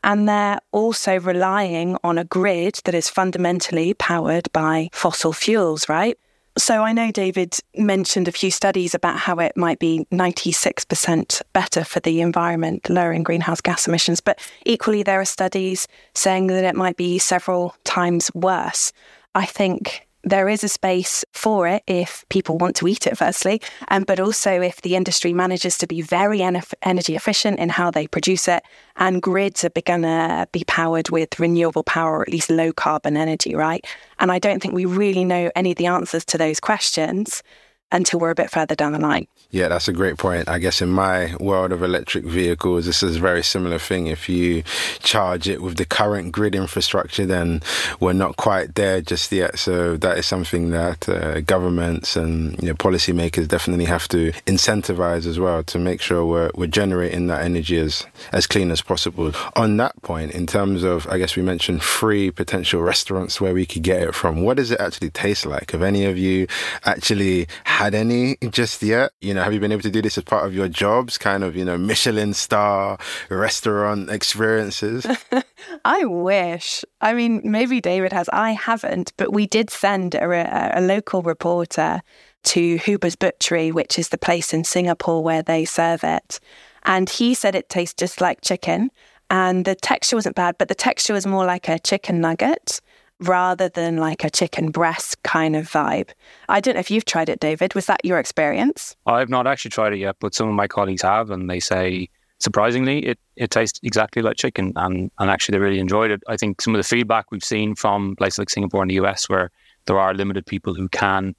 And 0.05 0.29
they're 0.29 0.61
also 0.71 1.19
relying 1.19 1.97
on 2.05 2.19
a 2.19 2.25
grid 2.25 2.81
that 2.85 2.95
is 2.95 3.11
fundamentally 3.11 3.95
powered 3.95 4.51
by 4.53 4.91
fossil 4.93 5.33
fuels, 5.33 5.89
right? 5.89 6.17
So 6.59 6.83
I 6.83 6.93
know 6.93 7.13
David 7.13 7.55
mentioned 7.77 8.27
a 8.27 8.33
few 8.33 8.51
studies 8.51 8.93
about 8.93 9.17
how 9.17 9.37
it 9.37 9.57
might 9.57 9.79
be 9.79 10.05
96% 10.11 11.43
better 11.53 11.85
for 11.85 12.01
the 12.01 12.21
environment, 12.21 12.91
lowering 12.91 13.23
greenhouse 13.23 13.61
gas 13.61 13.87
emissions, 13.87 14.21
but 14.21 14.41
equally 14.67 15.05
there 15.05 15.21
are 15.21 15.25
studies 15.25 15.87
saying 16.15 16.49
that 16.49 16.65
it 16.65 16.75
might 16.75 16.97
be 16.97 17.21
several 17.21 17.77
times 17.85 18.29
worse. 18.35 18.93
I 19.37 19.47
think 19.47 20.08
there 20.25 20.49
is 20.49 20.65
a 20.65 20.69
space 20.69 21.25
for 21.33 21.67
it 21.67 21.83
if 21.87 22.25
people 22.29 22.59
want 22.59 22.77
to 22.77 22.89
eat 22.89 23.07
it, 23.07 23.17
firstly, 23.17 23.61
um, 23.89 24.05
but 24.05 24.21
also 24.21 24.61
if 24.61 24.83
the 24.83 24.97
industry 24.97 25.33
manages 25.33 25.79
to 25.79 25.87
be 25.87 26.01
very 26.03 26.43
en- 26.43 26.61
energy 26.83 27.17
efficient 27.17 27.59
in 27.59 27.69
how 27.69 27.91
they 27.91 28.07
produce 28.07 28.49
it, 28.49 28.63
and 28.97 29.23
grids 29.23 29.65
are 29.65 29.71
going 29.71 30.03
to 30.03 30.49
be 30.53 30.65
powered 30.65 31.11
with 31.11 31.39
renewable 31.39 31.85
power 31.85 32.19
or 32.19 32.23
at 32.23 32.31
least 32.31 32.51
low 32.51 32.73
carbon 32.73 33.17
energy, 33.17 33.55
right? 33.55 33.87
And 34.19 34.33
I 34.33 34.39
don't 34.39 34.61
think 34.61 34.75
we 34.75 34.85
really 34.85 35.25
know 35.25 35.51
any 35.55 35.71
of 35.71 35.77
the 35.77 35.87
answers 35.87 36.25
to 36.27 36.39
those 36.39 36.61
questions 36.61 37.43
until 37.91 38.21
we're 38.21 38.31
a 38.31 38.35
bit 38.35 38.51
further 38.51 38.75
down 38.75 38.93
the 38.93 38.99
line. 38.99 39.27
Yeah, 39.51 39.69
that's 39.69 39.89
a 39.89 39.95
great 39.95 40.19
point. 40.19 40.47
I 40.47 40.59
guess 40.59 40.83
in 40.83 40.91
my 40.91 41.35
world 41.41 41.73
of 41.73 41.83
electric 41.83 42.25
vehicles, 42.25 42.85
this 42.85 43.03
is 43.03 43.17
a 43.17 43.21
very 43.21 43.43
similar 43.43 43.79
thing. 43.79 44.07
If 44.07 44.29
you 44.29 44.63
charge 45.01 45.49
it 45.49 45.63
with 45.63 45.79
the 45.79 45.87
current 45.87 46.33
grid 46.33 46.55
infrastructure, 46.55 47.25
then 47.25 47.63
we're 47.99 48.13
not 48.13 48.37
quite 48.37 48.75
there 48.75 49.01
just 49.01 49.33
yet. 49.33 49.59
So 49.59 49.97
that 49.97 50.19
is 50.19 50.27
something 50.27 50.71
that 50.71 51.09
uh, 51.09 51.41
governments 51.41 52.15
and 52.15 52.61
you 52.63 52.69
know, 52.69 52.75
policymakers 52.75 53.49
definitely 53.49 53.87
have 53.87 54.07
to 54.09 54.33
incentivize 54.47 55.25
as 55.25 55.39
well 55.39 55.65
to 55.65 55.79
make 55.79 56.03
sure 56.03 56.27
we're, 56.27 56.51
we're 56.55 56.67
generating 56.67 57.29
that 57.29 57.43
energy 57.43 57.79
as, 57.79 58.07
as 58.33 58.47
clean 58.47 58.71
as 58.71 58.83
possible. 58.83 59.33
On 59.57 59.79
that 59.79 60.01
point, 60.03 60.33
in 60.33 60.47
terms 60.47 60.83
of, 60.83 61.07
I 61.09 61.17
guess 61.17 61.37
we 61.37 61.43
mentioned 61.43 61.83
free 61.83 62.31
potential 62.31 62.83
restaurants 62.83 63.41
where 63.41 63.55
we 63.55 63.65
could 63.65 63.83
get 63.83 64.03
it 64.03 64.15
from, 64.15 64.43
what 64.43 64.59
does 64.59 64.71
it 64.71 64.81
actually 64.81 65.11
taste 65.11 65.47
like? 65.47 65.71
Have 65.71 65.83
any 65.83 66.05
of 66.05 66.19
you 66.19 66.47
actually 66.85 67.47
had 67.79 67.95
any 67.95 68.37
just 68.51 68.83
yet? 68.83 69.13
You 69.21 69.35
know, 69.35 69.43
have 69.45 69.55
you 69.55 69.61
been 69.61 69.71
able 69.71 69.83
to 69.83 69.91
do 69.91 70.03
this 70.03 70.19
as 70.19 70.25
part 70.25 70.45
of 70.45 70.53
your 70.53 70.67
jobs? 70.67 71.17
Kind 71.17 71.45
of, 71.45 71.55
you 71.55 71.65
know, 71.65 71.79
Michelin 71.79 72.35
star 72.35 72.99
restaurant 73.31 74.11
experiences? 74.11 75.07
I 75.85 76.05
wish. 76.05 76.85
I 77.01 77.15
mean, 77.15 77.41
maybe 77.45 77.81
David 77.81 78.13
has. 78.13 78.29
I 78.31 78.51
haven't, 78.51 79.13
but 79.17 79.33
we 79.33 79.47
did 79.47 79.71
send 79.71 80.17
a, 80.17 80.77
a 80.77 80.81
local 80.81 81.23
reporter 81.23 82.01
to 82.45 82.79
Huber's 82.79 83.15
Butchery, 83.15 83.71
which 83.71 83.97
is 83.97 84.09
the 84.09 84.19
place 84.19 84.53
in 84.53 84.65
Singapore 84.65 85.23
where 85.23 85.43
they 85.43 85.65
serve 85.65 86.03
it. 86.03 86.41
And 86.83 87.09
he 87.09 87.33
said 87.33 87.55
it 87.55 87.69
tastes 87.69 87.95
just 87.95 88.21
like 88.21 88.41
chicken. 88.41 88.91
And 89.31 89.65
the 89.65 89.77
texture 89.77 90.17
wasn't 90.17 90.35
bad, 90.35 90.57
but 90.59 90.67
the 90.67 90.75
texture 90.75 91.13
was 91.13 91.29
more 91.29 91.47
like 91.47 91.69
a 91.69 91.79
chicken 91.79 92.21
nugget 92.21 92.81
rather 93.21 93.69
than 93.69 93.97
like 93.97 94.25
a 94.25 94.31
chicken 94.31 94.71
breast 94.71 95.23
kind 95.23 95.57
of 95.57 95.69
vibe. 95.69 96.11
I 96.49 96.61
don't 96.61 96.75
know 96.75 96.81
if 96.81 96.91
you've 96.91 97.05
tried 97.05 97.29
it, 97.29 97.41
David. 97.41 97.75
Was 97.75 97.87
that 97.87 98.05
your 98.05 98.19
experience? 98.19 98.97
I've 99.07 99.29
not 99.29 99.47
actually 99.47 99.71
tried 99.71 99.93
it 99.93 99.99
yet, 99.99 100.17
but 100.21 100.35
some 100.35 100.49
of 100.49 100.55
my 100.55 100.69
colleagues 100.69 101.03
have, 101.03 101.31
and 101.31 101.51
they 101.51 101.61
say 101.61 102.09
surprisingly 102.39 103.01
it, 103.01 103.19
it 103.37 103.51
tastes 103.51 103.81
exactly 103.83 104.23
like 104.23 104.37
chicken 104.37 104.73
and, 104.77 105.11
and 105.19 105.31
actually 105.31 105.53
they 105.59 105.63
really 105.63 105.81
enjoyed 105.81 106.11
it. 106.11 106.23
I 106.29 106.37
think 106.37 106.61
some 106.61 106.75
of 106.75 106.79
the 106.79 106.89
feedback 106.89 107.31
we've 107.31 107.45
seen 107.45 107.75
from 107.75 108.15
places 108.17 108.39
like 108.39 108.51
Singapore 108.51 108.83
and 108.83 108.91
the 108.91 108.95
US 108.95 109.29
where 109.29 109.51
there 109.87 109.99
are 109.99 110.15
limited 110.15 110.47
people 110.47 110.75
who 110.75 110.89
can 110.89 111.35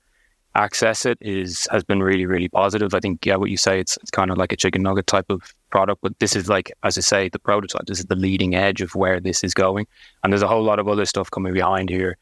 access 0.56 1.06
it 1.06 1.18
is 1.22 1.68
has 1.72 1.84
been 1.84 2.02
really, 2.02 2.26
really 2.26 2.50
positive. 2.50 2.94
I 2.94 3.00
think 3.00 3.26
yeah, 3.26 3.36
what 3.36 3.50
you 3.50 3.58
say, 3.58 3.80
it's 3.80 3.98
it's 3.98 4.12
kind 4.12 4.32
of 4.32 4.38
like 4.38 4.52
a 4.52 4.58
chicken 4.58 4.82
nugget 4.82 5.08
type 5.08 5.30
of 5.30 5.54
product, 5.70 6.02
but 6.02 6.18
this 6.20 6.36
is 6.36 6.50
like 6.50 6.72
as 6.84 6.98
I 6.98 7.02
say, 7.02 7.30
the 7.30 7.40
prototype. 7.40 7.86
This 7.86 8.00
is 8.00 8.06
the 8.06 8.16
leading 8.16 8.56
edge 8.56 8.82
of 8.82 8.96
where 8.96 9.20
this 9.20 9.44
is 9.44 9.54
going, 9.54 9.88
and 10.24 10.34
there's 10.34 10.42
a 10.42 10.48
whole 10.48 10.64
lot 10.64 10.80
of 10.80 10.88
other 10.88 11.06
stuff 11.06 11.32
coming 11.32 11.54
behind 11.54 11.90
here 11.90 12.18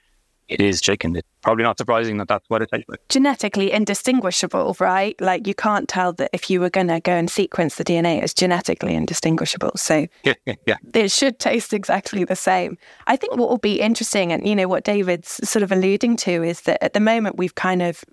it 0.49 0.61
is 0.61 0.81
chicken. 0.81 1.15
It's 1.15 1.27
probably 1.41 1.63
not 1.63 1.77
surprising 1.77 2.17
that 2.17 2.27
that's 2.27 2.49
what 2.49 2.61
it 2.61 2.69
tastes 2.71 2.89
like. 2.89 3.01
Genetically 3.09 3.71
indistinguishable, 3.71 4.75
right? 4.79 5.19
Like 5.19 5.47
you 5.47 5.53
can't 5.53 5.87
tell 5.87 6.13
that 6.13 6.29
if 6.33 6.49
you 6.49 6.59
were 6.59 6.69
going 6.69 6.87
to 6.87 6.99
go 6.99 7.13
and 7.13 7.29
sequence 7.29 7.75
the 7.75 7.83
DNA, 7.83 8.21
it's 8.21 8.33
genetically 8.33 8.95
indistinguishable. 8.95 9.71
So 9.75 10.07
yeah, 10.23 10.33
yeah, 10.45 10.77
it 10.93 11.11
should 11.11 11.39
taste 11.39 11.73
exactly 11.73 12.23
the 12.23 12.35
same. 12.35 12.77
I 13.07 13.15
think 13.15 13.35
what 13.35 13.49
will 13.49 13.57
be 13.57 13.79
interesting, 13.79 14.31
and 14.31 14.47
you 14.47 14.55
know 14.55 14.67
what 14.67 14.83
David's 14.83 15.47
sort 15.47 15.63
of 15.63 15.71
alluding 15.71 16.17
to, 16.17 16.43
is 16.43 16.61
that 16.61 16.83
at 16.83 16.93
the 16.93 16.99
moment 16.99 17.37
we've 17.37 17.55
kind 17.55 17.81
of 17.81 18.03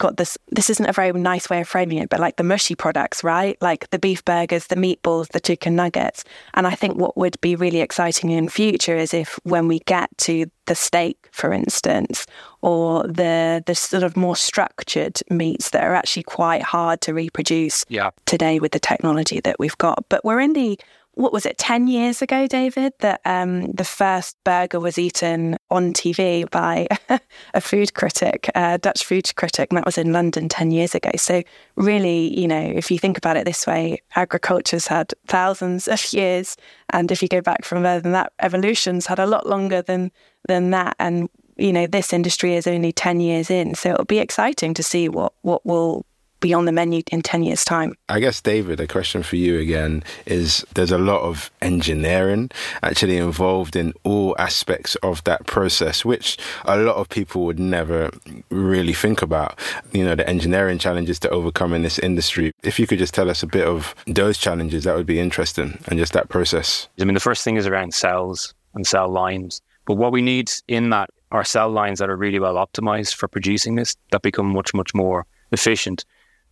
got 0.00 0.16
this 0.16 0.36
this 0.48 0.70
isn't 0.70 0.88
a 0.88 0.92
very 0.92 1.12
nice 1.12 1.50
way 1.50 1.60
of 1.60 1.68
framing 1.68 1.98
it 1.98 2.08
but 2.08 2.18
like 2.18 2.36
the 2.36 2.42
mushy 2.42 2.74
products 2.74 3.22
right 3.22 3.56
like 3.60 3.88
the 3.90 3.98
beef 3.98 4.24
burgers 4.24 4.66
the 4.68 4.74
meatballs 4.74 5.28
the 5.28 5.38
chicken 5.38 5.76
nuggets 5.76 6.24
and 6.54 6.66
i 6.66 6.74
think 6.74 6.96
what 6.96 7.16
would 7.18 7.38
be 7.42 7.54
really 7.54 7.80
exciting 7.80 8.30
in 8.30 8.48
future 8.48 8.96
is 8.96 9.12
if 9.12 9.38
when 9.44 9.68
we 9.68 9.78
get 9.80 10.08
to 10.16 10.46
the 10.70 10.74
steak 10.76 11.28
for 11.32 11.52
instance 11.52 12.26
or 12.62 13.02
the 13.02 13.60
the 13.66 13.74
sort 13.74 14.04
of 14.04 14.16
more 14.16 14.36
structured 14.36 15.18
meats 15.28 15.70
that 15.70 15.82
are 15.82 15.96
actually 15.96 16.22
quite 16.22 16.62
hard 16.62 17.00
to 17.00 17.12
reproduce 17.12 17.84
yeah. 17.88 18.10
today 18.24 18.60
with 18.60 18.70
the 18.70 18.78
technology 18.78 19.40
that 19.40 19.58
we've 19.58 19.76
got 19.78 20.08
but 20.08 20.24
we're 20.24 20.38
in 20.38 20.52
the 20.52 20.78
what 21.14 21.32
was 21.32 21.44
it, 21.44 21.58
10 21.58 21.88
years 21.88 22.22
ago, 22.22 22.46
David, 22.46 22.92
that 23.00 23.20
um, 23.24 23.72
the 23.72 23.84
first 23.84 24.36
burger 24.44 24.78
was 24.78 24.98
eaten 24.98 25.56
on 25.70 25.92
TV 25.92 26.48
by 26.50 26.86
a 27.54 27.60
food 27.60 27.94
critic, 27.94 28.48
a 28.54 28.78
Dutch 28.78 29.04
food 29.04 29.34
critic, 29.34 29.70
and 29.70 29.76
that 29.76 29.84
was 29.84 29.98
in 29.98 30.12
London 30.12 30.48
10 30.48 30.70
years 30.70 30.94
ago. 30.94 31.10
So, 31.16 31.42
really, 31.74 32.38
you 32.38 32.46
know, 32.46 32.60
if 32.60 32.90
you 32.90 32.98
think 32.98 33.18
about 33.18 33.36
it 33.36 33.44
this 33.44 33.66
way, 33.66 34.00
agriculture's 34.14 34.86
had 34.86 35.12
thousands 35.26 35.88
of 35.88 36.12
years. 36.12 36.56
And 36.90 37.10
if 37.10 37.22
you 37.22 37.28
go 37.28 37.40
back 37.40 37.64
from 37.64 37.82
there, 37.82 38.00
then 38.00 38.12
that 38.12 38.32
evolution's 38.38 39.06
had 39.06 39.18
a 39.18 39.26
lot 39.26 39.46
longer 39.46 39.82
than, 39.82 40.12
than 40.48 40.70
that. 40.70 40.96
And, 40.98 41.28
you 41.56 41.72
know, 41.72 41.86
this 41.86 42.12
industry 42.12 42.54
is 42.54 42.66
only 42.66 42.92
10 42.92 43.20
years 43.20 43.50
in. 43.50 43.74
So 43.74 43.90
it'll 43.90 44.04
be 44.04 44.18
exciting 44.18 44.74
to 44.74 44.82
see 44.82 45.08
what, 45.08 45.32
what 45.42 45.64
will 45.64 46.04
be 46.40 46.54
on 46.54 46.64
the 46.64 46.72
menu 46.72 47.02
in 47.12 47.22
10 47.22 47.42
years' 47.42 47.64
time. 47.64 47.94
I 48.08 48.18
guess, 48.18 48.40
David, 48.40 48.80
a 48.80 48.86
question 48.86 49.22
for 49.22 49.36
you 49.36 49.58
again 49.58 50.02
is 50.26 50.64
there's 50.74 50.90
a 50.90 50.98
lot 50.98 51.20
of 51.20 51.50
engineering 51.62 52.50
actually 52.82 53.18
involved 53.18 53.76
in 53.76 53.92
all 54.04 54.34
aspects 54.38 54.96
of 54.96 55.22
that 55.24 55.46
process, 55.46 56.04
which 56.04 56.38
a 56.64 56.78
lot 56.78 56.96
of 56.96 57.08
people 57.08 57.44
would 57.44 57.58
never 57.58 58.10
really 58.50 58.94
think 58.94 59.22
about. 59.22 59.58
You 59.92 60.04
know, 60.04 60.14
the 60.14 60.28
engineering 60.28 60.78
challenges 60.78 61.18
to 61.20 61.30
overcome 61.30 61.74
in 61.74 61.82
this 61.82 61.98
industry. 61.98 62.52
If 62.62 62.80
you 62.80 62.86
could 62.86 62.98
just 62.98 63.14
tell 63.14 63.30
us 63.30 63.42
a 63.42 63.46
bit 63.46 63.66
of 63.66 63.94
those 64.06 64.38
challenges, 64.38 64.84
that 64.84 64.96
would 64.96 65.06
be 65.06 65.20
interesting 65.20 65.78
and 65.86 65.98
just 65.98 66.12
that 66.14 66.28
process. 66.28 66.88
I 66.98 67.04
mean, 67.04 67.14
the 67.14 67.20
first 67.20 67.44
thing 67.44 67.56
is 67.56 67.66
around 67.66 67.94
cells 67.94 68.54
and 68.74 68.86
cell 68.86 69.08
lines. 69.08 69.60
But 69.86 69.94
what 69.94 70.12
we 70.12 70.22
need 70.22 70.50
in 70.68 70.90
that 70.90 71.10
are 71.32 71.44
cell 71.44 71.70
lines 71.70 71.98
that 71.98 72.10
are 72.10 72.16
really 72.16 72.38
well 72.38 72.54
optimized 72.54 73.14
for 73.14 73.28
producing 73.28 73.76
this 73.76 73.96
that 74.10 74.22
become 74.22 74.46
much, 74.46 74.74
much 74.74 74.94
more 74.94 75.26
efficient. 75.52 76.04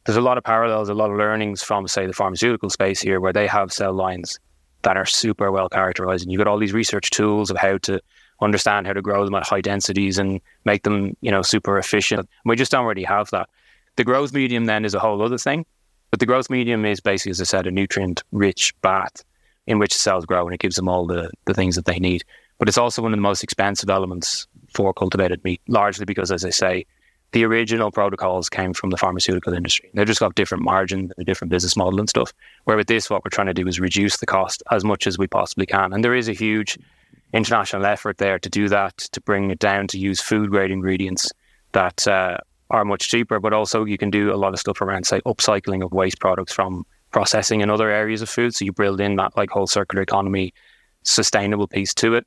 There's 0.04 0.16
a 0.16 0.22
lot 0.22 0.38
of 0.38 0.44
parallels, 0.44 0.88
a 0.88 0.94
lot 0.94 1.10
of 1.10 1.18
learnings 1.18 1.62
from, 1.62 1.86
say, 1.88 2.06
the 2.06 2.12
pharmaceutical 2.12 2.70
space 2.70 3.00
here, 3.00 3.20
where 3.20 3.32
they 3.32 3.46
have 3.46 3.72
cell 3.72 3.92
lines 3.92 4.38
that 4.82 4.96
are 4.96 5.06
super 5.06 5.50
well 5.50 5.68
characterized. 5.68 6.22
And 6.22 6.32
you've 6.32 6.38
got 6.38 6.46
all 6.46 6.58
these 6.58 6.72
research 6.72 7.10
tools 7.10 7.50
of 7.50 7.56
how 7.56 7.78
to 7.78 8.00
understand 8.40 8.86
how 8.86 8.92
to 8.92 9.02
grow 9.02 9.24
them 9.24 9.34
at 9.34 9.46
high 9.46 9.60
densities 9.60 10.18
and 10.18 10.40
make 10.64 10.84
them, 10.84 11.16
you 11.20 11.30
know, 11.30 11.42
super 11.42 11.76
efficient. 11.78 12.28
We 12.44 12.56
just 12.56 12.70
don't 12.70 12.84
already 12.84 13.02
have 13.04 13.30
that. 13.30 13.48
The 13.96 14.04
growth 14.04 14.32
medium 14.32 14.66
then 14.66 14.84
is 14.84 14.94
a 14.94 15.00
whole 15.00 15.20
other 15.20 15.38
thing. 15.38 15.66
But 16.10 16.20
the 16.20 16.26
growth 16.26 16.48
medium 16.48 16.84
is 16.84 17.00
basically, 17.00 17.32
as 17.32 17.40
I 17.40 17.44
said, 17.44 17.66
a 17.66 17.70
nutrient 17.70 18.22
rich 18.32 18.72
bath 18.80 19.24
in 19.66 19.78
which 19.78 19.94
cells 19.94 20.24
grow 20.24 20.46
and 20.46 20.54
it 20.54 20.60
gives 20.60 20.76
them 20.76 20.88
all 20.88 21.06
the, 21.06 21.30
the 21.44 21.52
things 21.52 21.76
that 21.76 21.84
they 21.84 21.98
need. 21.98 22.24
But 22.58 22.68
it's 22.68 22.78
also 22.78 23.02
one 23.02 23.12
of 23.12 23.16
the 23.16 23.22
most 23.22 23.44
expensive 23.44 23.88
elements 23.88 24.46
for 24.74 24.92
cultivated 24.92 25.42
meat, 25.44 25.60
largely 25.68 26.04
because, 26.04 26.32
as 26.32 26.44
I 26.44 26.50
say, 26.50 26.86
the 27.32 27.44
original 27.44 27.90
protocols 27.90 28.48
came 28.48 28.72
from 28.72 28.90
the 28.90 28.96
pharmaceutical 28.96 29.52
industry. 29.52 29.90
They've 29.92 30.06
just 30.06 30.20
got 30.20 30.34
different 30.34 30.64
margin, 30.64 31.12
a 31.18 31.24
different 31.24 31.50
business 31.50 31.76
model 31.76 32.00
and 32.00 32.08
stuff. 32.08 32.32
Where 32.64 32.76
with 32.76 32.86
this, 32.86 33.10
what 33.10 33.24
we're 33.24 33.30
trying 33.30 33.48
to 33.48 33.54
do 33.54 33.66
is 33.68 33.78
reduce 33.78 34.16
the 34.16 34.26
cost 34.26 34.62
as 34.70 34.82
much 34.82 35.06
as 35.06 35.18
we 35.18 35.26
possibly 35.26 35.66
can. 35.66 35.92
And 35.92 36.02
there 36.02 36.14
is 36.14 36.28
a 36.28 36.32
huge 36.32 36.78
international 37.34 37.84
effort 37.84 38.16
there 38.16 38.38
to 38.38 38.48
do 38.48 38.68
that, 38.68 38.96
to 38.96 39.20
bring 39.20 39.50
it 39.50 39.58
down 39.58 39.86
to 39.88 39.98
use 39.98 40.20
food 40.20 40.50
grade 40.50 40.70
ingredients 40.70 41.30
that 41.72 42.08
uh, 42.08 42.38
are 42.70 42.84
much 42.84 43.08
cheaper, 43.08 43.38
but 43.40 43.52
also 43.52 43.84
you 43.84 43.98
can 43.98 44.10
do 44.10 44.32
a 44.32 44.36
lot 44.36 44.54
of 44.54 44.58
stuff 44.58 44.80
around, 44.80 45.06
say, 45.06 45.20
upcycling 45.20 45.84
of 45.84 45.92
waste 45.92 46.20
products 46.20 46.52
from 46.52 46.86
processing 47.10 47.60
in 47.60 47.68
other 47.68 47.90
areas 47.90 48.22
of 48.22 48.28
food. 48.30 48.54
So 48.54 48.64
you 48.64 48.72
build 48.72 49.00
in 49.00 49.16
that 49.16 49.36
like 49.36 49.50
whole 49.50 49.66
circular 49.66 50.02
economy, 50.02 50.54
sustainable 51.02 51.68
piece 51.68 51.92
to 51.94 52.14
it. 52.14 52.26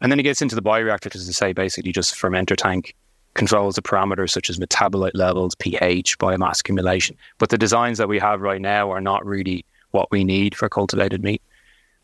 And 0.00 0.12
then 0.12 0.20
it 0.20 0.24
gets 0.24 0.42
into 0.42 0.54
the 0.54 0.62
bioreactor, 0.62 1.14
as 1.14 1.28
I 1.28 1.32
say, 1.32 1.52
basically 1.52 1.92
just 1.92 2.14
fermenter 2.14 2.56
tank 2.56 2.94
controls 3.34 3.76
the 3.76 3.82
parameters 3.82 4.30
such 4.30 4.50
as 4.50 4.58
metabolite 4.58 5.12
levels, 5.14 5.54
pH, 5.56 6.18
biomass 6.18 6.60
accumulation. 6.60 7.16
But 7.38 7.50
the 7.50 7.58
designs 7.58 7.98
that 7.98 8.08
we 8.08 8.18
have 8.18 8.40
right 8.40 8.60
now 8.60 8.90
are 8.90 9.00
not 9.00 9.24
really 9.24 9.64
what 9.90 10.10
we 10.10 10.24
need 10.24 10.54
for 10.54 10.68
cultivated 10.68 11.22
meat 11.22 11.42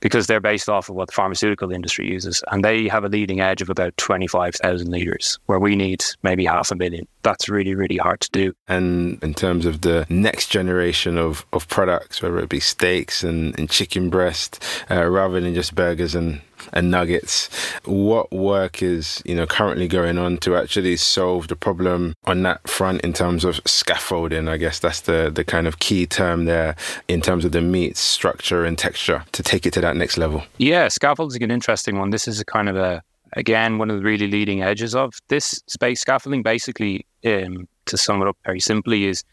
because 0.00 0.26
they're 0.26 0.40
based 0.40 0.68
off 0.68 0.88
of 0.88 0.96
what 0.96 1.06
the 1.06 1.12
pharmaceutical 1.12 1.70
industry 1.70 2.10
uses. 2.10 2.42
And 2.50 2.64
they 2.64 2.88
have 2.88 3.04
a 3.04 3.08
leading 3.08 3.40
edge 3.40 3.62
of 3.62 3.70
about 3.70 3.96
25,000 3.96 4.90
litres, 4.90 5.38
where 5.46 5.60
we 5.60 5.76
need 5.76 6.04
maybe 6.24 6.44
half 6.44 6.72
a 6.72 6.74
million. 6.74 7.06
That's 7.22 7.48
really, 7.48 7.74
really 7.76 7.98
hard 7.98 8.20
to 8.20 8.30
do. 8.32 8.52
And 8.66 9.22
in 9.22 9.32
terms 9.32 9.64
of 9.64 9.82
the 9.82 10.04
next 10.08 10.48
generation 10.48 11.16
of, 11.16 11.46
of 11.52 11.68
products, 11.68 12.20
whether 12.20 12.40
it 12.40 12.48
be 12.48 12.58
steaks 12.58 13.22
and, 13.22 13.56
and 13.58 13.70
chicken 13.70 14.10
breast, 14.10 14.62
uh, 14.90 15.06
rather 15.06 15.40
than 15.40 15.54
just 15.54 15.74
burgers 15.74 16.16
and 16.16 16.40
and 16.72 16.90
nuggets. 16.90 17.48
What 17.84 18.30
work 18.32 18.82
is 18.82 19.22
you 19.24 19.34
know 19.34 19.46
currently 19.46 19.88
going 19.88 20.18
on 20.18 20.38
to 20.38 20.56
actually 20.56 20.96
solve 20.96 21.48
the 21.48 21.56
problem 21.56 22.14
on 22.24 22.42
that 22.42 22.68
front 22.68 23.00
in 23.02 23.12
terms 23.12 23.44
of 23.44 23.60
scaffolding? 23.66 24.48
I 24.48 24.56
guess 24.56 24.78
that's 24.78 25.02
the 25.02 25.30
the 25.32 25.44
kind 25.44 25.66
of 25.66 25.78
key 25.78 26.06
term 26.06 26.44
there 26.44 26.76
in 27.08 27.20
terms 27.20 27.44
of 27.44 27.52
the 27.52 27.60
meat 27.60 27.96
structure 27.96 28.64
and 28.64 28.78
texture 28.78 29.24
to 29.32 29.42
take 29.42 29.66
it 29.66 29.72
to 29.74 29.80
that 29.80 29.96
next 29.96 30.16
level. 30.16 30.44
Yeah, 30.58 30.88
scaffolding 30.88 31.36
is 31.36 31.44
an 31.44 31.50
interesting 31.50 31.98
one. 31.98 32.10
This 32.10 32.28
is 32.28 32.40
a 32.40 32.44
kind 32.44 32.68
of 32.68 32.76
a 32.76 33.02
again 33.34 33.78
one 33.78 33.90
of 33.90 33.96
the 33.96 34.04
really 34.04 34.28
leading 34.28 34.62
edges 34.62 34.94
of 34.94 35.14
this 35.28 35.62
space 35.66 36.00
scaffolding. 36.00 36.42
Basically, 36.42 37.06
um, 37.24 37.68
to 37.86 37.96
sum 37.96 38.22
it 38.22 38.28
up 38.28 38.36
very 38.44 38.60
simply, 38.60 39.06
is 39.06 39.24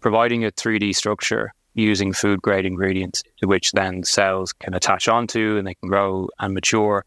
providing 0.00 0.44
a 0.44 0.50
3D 0.52 0.94
structure 0.94 1.52
using 1.82 2.12
food 2.12 2.42
grade 2.42 2.66
ingredients 2.66 3.22
to 3.38 3.46
which 3.46 3.72
then 3.72 4.02
cells 4.04 4.52
can 4.52 4.74
attach 4.74 5.08
onto 5.08 5.56
and 5.56 5.66
they 5.66 5.74
can 5.74 5.88
grow 5.88 6.28
and 6.40 6.54
mature. 6.54 7.04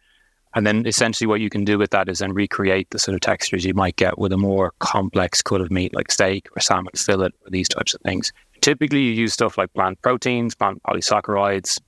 And 0.54 0.68
then 0.68 0.86
essentially 0.86 1.28
what 1.28 1.40
you 1.40 1.50
can 1.50 1.64
do 1.64 1.78
with 1.78 1.92
that 1.92 2.10
is 2.10 2.20
then 2.20 2.34
recreate 2.34 2.90
the 2.90 3.00
sort 3.00 3.16
of 3.16 3.22
textures 3.22 3.64
you 3.64 3.74
might 3.74 3.96
get 3.96 4.18
with 4.18 4.34
a 4.34 4.38
more 4.38 4.74
complex 4.80 5.42
cut 5.42 5.62
of 5.62 5.72
meat 5.72 5.96
like 5.96 6.12
steak 6.12 6.48
or 6.56 6.60
salmon 6.60 6.92
fillet 6.96 7.28
or 7.28 7.50
these 7.50 7.70
types 7.70 7.94
of 7.94 8.02
things. 8.02 8.34
Typically 8.60 9.02
you 9.02 9.12
use 9.12 9.34
stuff 9.34 9.58
like 9.58 9.74
plant 9.74 10.02
proteins, 10.02 10.56
plant 10.56 10.82
polysaccharides, 10.84 11.80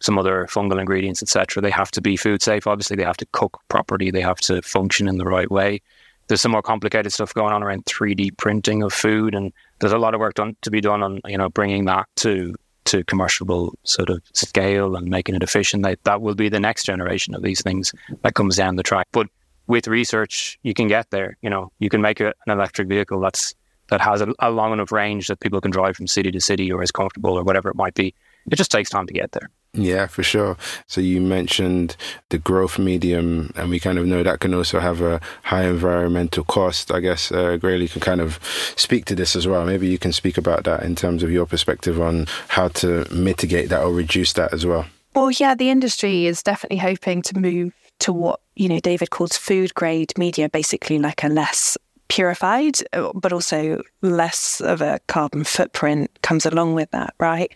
some 0.00 0.18
other 0.18 0.46
fungal 0.50 0.78
ingredients, 0.78 1.22
etc. 1.22 1.62
They 1.62 1.70
have 1.70 1.90
to 1.92 2.02
be 2.02 2.16
food 2.16 2.42
safe. 2.42 2.66
Obviously, 2.66 2.96
they 2.96 3.04
have 3.04 3.16
to 3.16 3.26
cook 3.32 3.60
properly. 3.68 4.10
They 4.10 4.20
have 4.20 4.38
to 4.38 4.60
function 4.62 5.08
in 5.08 5.16
the 5.16 5.24
right 5.24 5.50
way. 5.50 5.80
There's 6.28 6.40
some 6.40 6.52
more 6.52 6.62
complicated 6.62 7.12
stuff 7.12 7.34
going 7.34 7.52
on 7.52 7.62
around 7.62 7.84
3D 7.86 8.36
printing 8.36 8.82
of 8.82 8.92
food 8.92 9.34
and 9.34 9.52
there's 9.84 9.92
a 9.92 9.98
lot 9.98 10.14
of 10.14 10.20
work 10.20 10.32
done 10.32 10.56
to 10.62 10.70
be 10.70 10.80
done 10.80 11.02
on 11.02 11.20
you 11.26 11.36
know 11.36 11.50
bringing 11.50 11.84
that 11.84 12.06
to 12.16 12.54
to 12.86 13.04
commercial 13.04 13.74
sort 13.84 14.08
of 14.08 14.22
scale 14.32 14.96
and 14.96 15.08
making 15.08 15.34
it 15.34 15.42
efficient. 15.42 15.82
That 15.82 16.02
that 16.04 16.22
will 16.22 16.34
be 16.34 16.48
the 16.48 16.60
next 16.60 16.84
generation 16.84 17.34
of 17.34 17.42
these 17.42 17.60
things 17.60 17.92
that 18.22 18.34
comes 18.34 18.56
down 18.56 18.76
the 18.76 18.82
track. 18.82 19.08
But 19.12 19.26
with 19.66 19.86
research, 19.86 20.58
you 20.62 20.72
can 20.72 20.88
get 20.88 21.10
there. 21.10 21.36
You 21.42 21.50
know, 21.50 21.70
you 21.80 21.90
can 21.90 22.00
make 22.00 22.20
a, 22.20 22.28
an 22.46 22.52
electric 22.52 22.88
vehicle 22.88 23.20
that's 23.20 23.54
that 23.88 24.00
has 24.00 24.22
a, 24.22 24.28
a 24.38 24.50
long 24.50 24.72
enough 24.72 24.90
range 24.90 25.26
that 25.26 25.40
people 25.40 25.60
can 25.60 25.70
drive 25.70 25.96
from 25.96 26.06
city 26.06 26.30
to 26.30 26.40
city 26.40 26.72
or 26.72 26.82
is 26.82 26.90
comfortable 26.90 27.38
or 27.38 27.44
whatever 27.44 27.68
it 27.68 27.76
might 27.76 27.94
be. 27.94 28.14
It 28.50 28.56
just 28.56 28.70
takes 28.70 28.88
time 28.88 29.06
to 29.06 29.12
get 29.12 29.32
there. 29.32 29.50
Yeah, 29.74 30.06
for 30.06 30.22
sure. 30.22 30.56
So 30.86 31.00
you 31.00 31.20
mentioned 31.20 31.96
the 32.28 32.38
growth 32.38 32.78
medium, 32.78 33.52
and 33.56 33.70
we 33.70 33.80
kind 33.80 33.98
of 33.98 34.06
know 34.06 34.22
that 34.22 34.38
can 34.38 34.54
also 34.54 34.78
have 34.78 35.00
a 35.00 35.20
high 35.42 35.64
environmental 35.64 36.44
cost. 36.44 36.92
I 36.92 37.00
guess 37.00 37.32
uh, 37.32 37.58
Graihagh 37.60 37.90
can 37.90 38.00
kind 38.00 38.20
of 38.20 38.38
speak 38.76 39.04
to 39.06 39.16
this 39.16 39.34
as 39.34 39.48
well. 39.48 39.64
Maybe 39.66 39.88
you 39.88 39.98
can 39.98 40.12
speak 40.12 40.38
about 40.38 40.62
that 40.64 40.84
in 40.84 40.94
terms 40.94 41.24
of 41.24 41.30
your 41.32 41.44
perspective 41.44 42.00
on 42.00 42.26
how 42.48 42.68
to 42.68 43.04
mitigate 43.12 43.68
that 43.70 43.82
or 43.82 43.92
reduce 43.92 44.32
that 44.34 44.52
as 44.52 44.64
well. 44.64 44.86
Well, 45.14 45.30
yeah, 45.32 45.56
the 45.56 45.70
industry 45.70 46.26
is 46.26 46.42
definitely 46.42 46.78
hoping 46.78 47.22
to 47.22 47.38
move 47.38 47.72
to 48.00 48.12
what 48.12 48.40
you 48.54 48.68
know 48.68 48.78
David 48.78 49.10
calls 49.10 49.36
food 49.36 49.74
grade 49.74 50.12
media, 50.16 50.48
basically 50.48 51.00
like 51.00 51.24
a 51.24 51.28
less 51.28 51.76
purified, 52.08 52.76
uh, 52.92 53.10
but 53.12 53.32
also 53.32 53.82
less 54.02 54.60
of 54.60 54.80
a 54.80 55.00
carbon 55.08 55.42
footprint 55.42 56.10
comes 56.22 56.46
along 56.46 56.74
with 56.74 56.90
that, 56.92 57.14
right? 57.18 57.52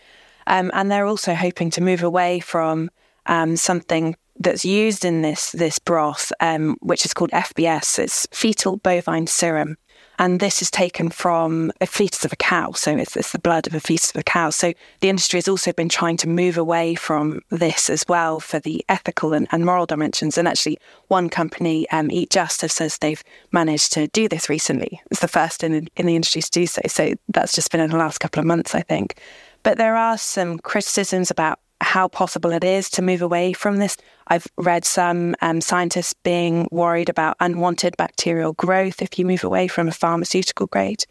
Um, 0.48 0.70
and 0.74 0.90
they're 0.90 1.06
also 1.06 1.34
hoping 1.34 1.70
to 1.70 1.80
move 1.80 2.02
away 2.02 2.40
from 2.40 2.90
um, 3.26 3.56
something 3.56 4.16
that's 4.40 4.64
used 4.64 5.04
in 5.04 5.22
this 5.22 5.52
this 5.52 5.78
broth, 5.78 6.32
um, 6.40 6.76
which 6.80 7.04
is 7.04 7.14
called 7.14 7.30
FBS. 7.30 7.98
It's 7.98 8.26
fetal 8.32 8.76
bovine 8.78 9.26
serum, 9.26 9.76
and 10.18 10.40
this 10.40 10.62
is 10.62 10.70
taken 10.70 11.10
from 11.10 11.70
a 11.80 11.86
fetus 11.86 12.24
of 12.24 12.32
a 12.32 12.36
cow. 12.36 12.72
So 12.72 12.96
it's, 12.96 13.16
it's 13.16 13.32
the 13.32 13.38
blood 13.38 13.66
of 13.66 13.74
a 13.74 13.80
fetus 13.80 14.10
of 14.10 14.20
a 14.20 14.22
cow. 14.22 14.50
So 14.50 14.72
the 15.00 15.08
industry 15.08 15.38
has 15.38 15.48
also 15.48 15.72
been 15.72 15.88
trying 15.88 16.16
to 16.18 16.28
move 16.28 16.56
away 16.56 16.94
from 16.94 17.42
this 17.50 17.90
as 17.90 18.04
well 18.08 18.40
for 18.40 18.58
the 18.58 18.84
ethical 18.88 19.32
and, 19.32 19.46
and 19.50 19.66
moral 19.66 19.86
dimensions. 19.86 20.38
And 20.38 20.48
actually, 20.48 20.78
one 21.08 21.28
company, 21.28 21.88
um, 21.90 22.10
Eat 22.10 22.30
Just, 22.30 22.62
has 22.62 22.72
says 22.72 22.98
they've 22.98 23.22
managed 23.52 23.92
to 23.94 24.06
do 24.08 24.28
this 24.28 24.48
recently. 24.48 25.00
It's 25.10 25.20
the 25.20 25.28
first 25.28 25.62
in 25.62 25.88
in 25.96 26.06
the 26.06 26.16
industry 26.16 26.42
to 26.42 26.50
do 26.50 26.66
so. 26.66 26.80
So 26.86 27.14
that's 27.28 27.54
just 27.54 27.70
been 27.70 27.80
in 27.80 27.90
the 27.90 27.98
last 27.98 28.18
couple 28.18 28.40
of 28.40 28.46
months, 28.46 28.74
I 28.74 28.82
think. 28.82 29.20
But 29.62 29.78
there 29.78 29.96
are 29.96 30.18
some 30.18 30.58
criticisms 30.58 31.30
about 31.30 31.58
how 31.80 32.08
possible 32.08 32.50
it 32.52 32.64
is 32.64 32.90
to 32.90 33.02
move 33.02 33.22
away 33.22 33.52
from 33.52 33.76
this. 33.76 33.96
I've 34.26 34.46
read 34.56 34.84
some 34.84 35.34
um, 35.40 35.60
scientists 35.60 36.12
being 36.12 36.68
worried 36.70 37.08
about 37.08 37.36
unwanted 37.40 37.96
bacterial 37.96 38.52
growth 38.54 39.00
if 39.00 39.18
you 39.18 39.24
move 39.24 39.44
away 39.44 39.68
from 39.68 39.88
a 39.88 39.92
pharmaceutical 39.92 40.66
grade. 40.66 41.04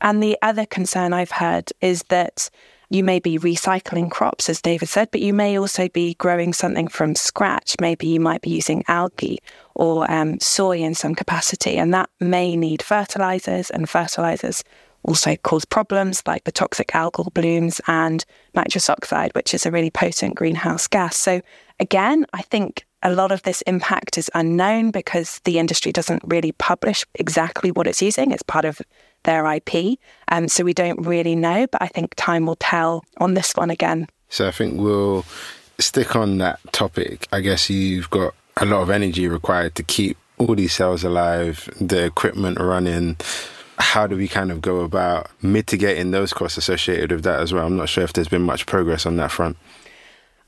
And 0.00 0.22
the 0.22 0.38
other 0.42 0.66
concern 0.66 1.12
I've 1.12 1.30
heard 1.32 1.70
is 1.80 2.02
that 2.04 2.50
you 2.90 3.02
may 3.02 3.20
be 3.20 3.38
recycling 3.38 4.10
crops, 4.10 4.48
as 4.50 4.60
David 4.60 4.88
said, 4.88 5.10
but 5.10 5.22
you 5.22 5.32
may 5.32 5.58
also 5.58 5.88
be 5.88 6.14
growing 6.14 6.52
something 6.52 6.88
from 6.88 7.14
scratch. 7.14 7.74
Maybe 7.80 8.06
you 8.06 8.20
might 8.20 8.42
be 8.42 8.50
using 8.50 8.84
algae 8.86 9.38
or 9.74 10.08
um, 10.10 10.38
soy 10.40 10.78
in 10.78 10.94
some 10.94 11.14
capacity, 11.14 11.78
and 11.78 11.94
that 11.94 12.10
may 12.20 12.54
need 12.54 12.82
fertilizers, 12.82 13.70
and 13.70 13.88
fertilizers 13.88 14.62
also 15.04 15.36
cause 15.36 15.64
problems 15.64 16.22
like 16.26 16.44
the 16.44 16.52
toxic 16.52 16.88
algal 16.88 17.32
blooms 17.34 17.80
and 17.86 18.24
nitrous 18.54 18.88
oxide, 18.88 19.32
which 19.34 19.54
is 19.54 19.66
a 19.66 19.70
really 19.70 19.90
potent 19.90 20.34
greenhouse 20.34 20.86
gas. 20.86 21.16
So, 21.16 21.40
again, 21.80 22.26
I 22.32 22.42
think 22.42 22.86
a 23.02 23.12
lot 23.12 23.32
of 23.32 23.42
this 23.42 23.62
impact 23.62 24.16
is 24.16 24.30
unknown 24.34 24.92
because 24.92 25.40
the 25.44 25.58
industry 25.58 25.90
doesn't 25.90 26.22
really 26.24 26.52
publish 26.52 27.04
exactly 27.14 27.72
what 27.72 27.86
it's 27.86 28.02
using. 28.02 28.30
It's 28.30 28.44
part 28.44 28.64
of 28.64 28.80
their 29.24 29.44
IP. 29.52 29.98
Um, 30.28 30.48
so, 30.48 30.64
we 30.64 30.74
don't 30.74 31.04
really 31.04 31.34
know, 31.34 31.66
but 31.66 31.82
I 31.82 31.88
think 31.88 32.14
time 32.16 32.46
will 32.46 32.56
tell 32.56 33.04
on 33.18 33.34
this 33.34 33.52
one 33.54 33.70
again. 33.70 34.06
So, 34.28 34.46
I 34.46 34.52
think 34.52 34.80
we'll 34.80 35.24
stick 35.78 36.14
on 36.14 36.38
that 36.38 36.60
topic. 36.72 37.26
I 37.32 37.40
guess 37.40 37.68
you've 37.68 38.10
got 38.10 38.34
a 38.58 38.64
lot 38.64 38.82
of 38.82 38.90
energy 38.90 39.26
required 39.26 39.74
to 39.76 39.82
keep 39.82 40.16
all 40.38 40.54
these 40.54 40.72
cells 40.72 41.04
alive, 41.04 41.68
the 41.80 42.04
equipment 42.04 42.58
running 42.60 43.16
how 43.78 44.06
do 44.06 44.16
we 44.16 44.28
kind 44.28 44.50
of 44.50 44.60
go 44.60 44.80
about 44.80 45.30
mitigating 45.42 46.10
those 46.10 46.32
costs 46.32 46.58
associated 46.58 47.10
with 47.10 47.24
that 47.24 47.40
as 47.40 47.52
well? 47.52 47.66
I'm 47.66 47.76
not 47.76 47.88
sure 47.88 48.04
if 48.04 48.12
there's 48.12 48.28
been 48.28 48.42
much 48.42 48.66
progress 48.66 49.06
on 49.06 49.16
that 49.16 49.30
front. 49.30 49.56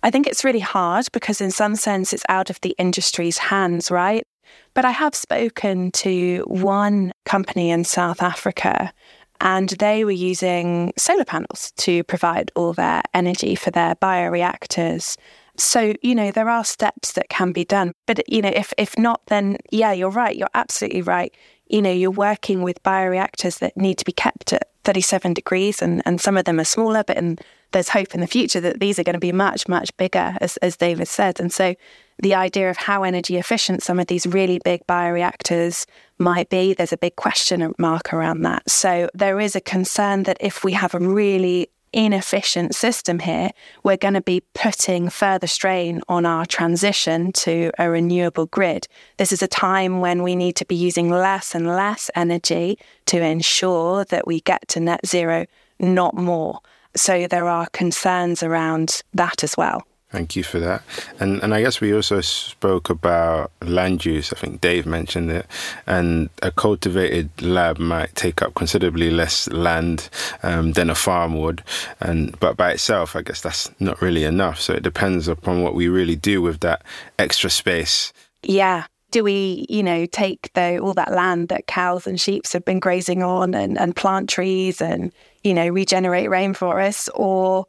I 0.02 0.10
think 0.10 0.26
it's 0.26 0.44
really 0.44 0.60
hard 0.60 1.06
because, 1.12 1.40
in 1.40 1.50
some 1.50 1.76
sense, 1.76 2.12
it's 2.12 2.24
out 2.28 2.50
of 2.50 2.60
the 2.60 2.74
industry's 2.78 3.38
hands, 3.38 3.90
right? 3.90 4.26
But 4.74 4.84
I 4.84 4.90
have 4.90 5.14
spoken 5.14 5.90
to 5.92 6.44
one 6.46 7.12
company 7.24 7.70
in 7.70 7.84
South 7.84 8.20
Africa 8.22 8.92
and 9.40 9.70
they 9.70 10.04
were 10.04 10.10
using 10.10 10.92
solar 10.96 11.24
panels 11.24 11.72
to 11.76 12.04
provide 12.04 12.50
all 12.54 12.72
their 12.72 13.02
energy 13.12 13.54
for 13.54 13.70
their 13.70 13.94
bioreactors. 13.96 15.16
So, 15.56 15.94
you 16.02 16.14
know, 16.14 16.30
there 16.30 16.48
are 16.48 16.64
steps 16.64 17.12
that 17.12 17.28
can 17.28 17.52
be 17.52 17.64
done. 17.64 17.92
But, 18.06 18.28
you 18.30 18.42
know, 18.42 18.52
if, 18.54 18.72
if 18.76 18.98
not, 18.98 19.26
then 19.26 19.58
yeah, 19.70 19.92
you're 19.92 20.10
right. 20.10 20.36
You're 20.36 20.48
absolutely 20.54 21.02
right. 21.02 21.34
You 21.68 21.80
know, 21.80 21.92
you're 21.92 22.10
working 22.10 22.62
with 22.62 22.82
bioreactors 22.82 23.60
that 23.60 23.76
need 23.76 23.98
to 23.98 24.04
be 24.04 24.12
kept 24.12 24.52
at 24.52 24.68
37 24.84 25.34
degrees, 25.34 25.80
and, 25.80 26.02
and 26.04 26.20
some 26.20 26.36
of 26.36 26.44
them 26.44 26.60
are 26.60 26.64
smaller, 26.64 27.02
but 27.04 27.16
in, 27.16 27.38
there's 27.72 27.88
hope 27.88 28.14
in 28.14 28.20
the 28.20 28.26
future 28.26 28.60
that 28.60 28.80
these 28.80 28.98
are 28.98 29.02
going 29.02 29.14
to 29.14 29.20
be 29.20 29.32
much, 29.32 29.66
much 29.66 29.96
bigger, 29.96 30.36
as, 30.40 30.56
as 30.58 30.76
David 30.76 31.08
said. 31.08 31.40
And 31.40 31.52
so 31.52 31.74
the 32.18 32.34
idea 32.34 32.70
of 32.70 32.76
how 32.76 33.02
energy 33.02 33.36
efficient 33.36 33.82
some 33.82 33.98
of 33.98 34.06
these 34.06 34.26
really 34.26 34.60
big 34.64 34.86
bioreactors 34.86 35.86
might 36.18 36.48
be, 36.48 36.74
there's 36.74 36.92
a 36.92 36.98
big 36.98 37.16
question 37.16 37.74
mark 37.78 38.12
around 38.12 38.42
that. 38.42 38.70
So 38.70 39.08
there 39.14 39.40
is 39.40 39.56
a 39.56 39.60
concern 39.60 40.24
that 40.24 40.36
if 40.40 40.62
we 40.62 40.72
have 40.72 40.94
a 40.94 41.00
really 41.00 41.70
inefficient 41.94 42.74
system 42.74 43.20
here, 43.20 43.50
we're 43.82 43.96
going 43.96 44.14
to 44.14 44.20
be 44.20 44.42
putting 44.52 45.08
further 45.08 45.46
strain 45.46 46.02
on 46.08 46.26
our 46.26 46.44
transition 46.44 47.32
to 47.32 47.70
a 47.78 47.88
renewable 47.88 48.46
grid. 48.46 48.88
This 49.16 49.32
is 49.32 49.42
a 49.42 49.48
time 49.48 50.00
when 50.00 50.22
we 50.22 50.34
need 50.36 50.56
to 50.56 50.64
be 50.64 50.74
using 50.74 51.08
less 51.08 51.54
and 51.54 51.66
less 51.66 52.10
energy 52.14 52.78
to 53.06 53.22
ensure 53.22 54.04
that 54.06 54.26
we 54.26 54.40
get 54.40 54.66
to 54.68 54.80
net 54.80 55.06
zero, 55.06 55.46
not 55.78 56.14
more. 56.14 56.60
So 56.96 57.26
there 57.26 57.48
are 57.48 57.66
concerns 57.72 58.42
around 58.42 59.02
that 59.14 59.42
as 59.44 59.56
well. 59.56 59.84
Thank 60.14 60.36
you 60.36 60.44
for 60.44 60.60
that. 60.60 60.84
And 61.18 61.42
and 61.42 61.52
I 61.52 61.60
guess 61.60 61.80
we 61.80 61.92
also 61.92 62.20
spoke 62.20 62.88
about 62.88 63.50
land 63.60 64.04
use. 64.04 64.32
I 64.32 64.36
think 64.36 64.60
Dave 64.60 64.86
mentioned 64.86 65.28
it. 65.32 65.44
And 65.88 66.30
a 66.40 66.52
cultivated 66.52 67.30
lab 67.42 67.80
might 67.80 68.14
take 68.14 68.40
up 68.40 68.54
considerably 68.54 69.10
less 69.10 69.48
land 69.50 70.08
um, 70.44 70.74
than 70.74 70.88
a 70.88 70.94
farm 70.94 71.36
would. 71.40 71.64
And 71.98 72.38
but 72.38 72.56
by 72.56 72.70
itself, 72.70 73.16
I 73.16 73.22
guess 73.22 73.40
that's 73.40 73.68
not 73.80 74.00
really 74.00 74.22
enough. 74.22 74.60
So 74.60 74.72
it 74.74 74.84
depends 74.84 75.26
upon 75.26 75.64
what 75.64 75.74
we 75.74 75.88
really 75.88 76.14
do 76.14 76.40
with 76.40 76.60
that 76.60 76.82
extra 77.18 77.50
space. 77.50 78.12
Yeah. 78.44 78.86
Do 79.10 79.24
we, 79.24 79.66
you 79.68 79.82
know, 79.82 80.06
take 80.06 80.52
the, 80.52 80.78
all 80.78 80.94
that 80.94 81.12
land 81.12 81.48
that 81.48 81.66
cows 81.66 82.06
and 82.06 82.20
sheep 82.20 82.46
have 82.52 82.64
been 82.64 82.78
grazing 82.78 83.24
on 83.24 83.52
and, 83.52 83.76
and 83.78 83.96
plant 83.96 84.28
trees 84.28 84.80
and, 84.80 85.10
you 85.42 85.54
know, 85.54 85.66
regenerate 85.66 86.28
rainforests 86.30 87.08
or 87.14 87.66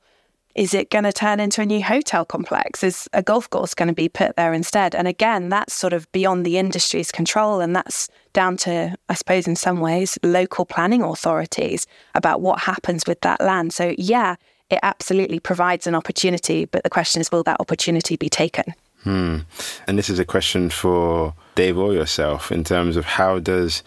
is 0.55 0.73
it 0.73 0.89
going 0.89 1.03
to 1.03 1.11
turn 1.11 1.41
into 1.41 1.61
a 1.61 1.65
new 1.65 1.83
hotel 1.83 2.23
complex? 2.23 2.81
Is 2.81 3.09
a 3.11 3.21
golf 3.21 3.49
course 3.49 3.73
going 3.73 3.89
to 3.89 3.93
be 3.93 4.07
put 4.07 4.37
there 4.37 4.53
instead? 4.53 4.95
And 4.95 5.07
again, 5.07 5.49
that's 5.49 5.73
sort 5.73 5.91
of 5.91 6.09
beyond 6.13 6.45
the 6.45 6.57
industry's 6.57 7.11
control. 7.11 7.59
And 7.59 7.75
that's 7.75 8.07
down 8.31 8.55
to, 8.57 8.95
I 9.09 9.13
suppose, 9.15 9.47
in 9.47 9.57
some 9.57 9.81
ways, 9.81 10.17
local 10.23 10.65
planning 10.65 11.03
authorities 11.03 11.87
about 12.15 12.39
what 12.39 12.59
happens 12.61 13.05
with 13.05 13.19
that 13.21 13.41
land. 13.41 13.73
So, 13.73 13.93
yeah, 13.97 14.35
it 14.69 14.79
absolutely 14.81 15.39
provides 15.39 15.87
an 15.87 15.95
opportunity. 15.95 16.63
But 16.63 16.83
the 16.83 16.89
question 16.89 17.19
is, 17.19 17.31
will 17.31 17.43
that 17.43 17.59
opportunity 17.59 18.15
be 18.15 18.29
taken? 18.29 18.73
Hmm. 19.03 19.39
And 19.87 19.99
this 19.99 20.09
is 20.09 20.19
a 20.19 20.25
question 20.25 20.69
for 20.69 21.33
Dave 21.55 21.77
or 21.77 21.93
yourself 21.93 22.51
in 22.51 22.63
terms 22.63 22.95
of 22.95 23.05
how 23.05 23.39
does 23.39 23.83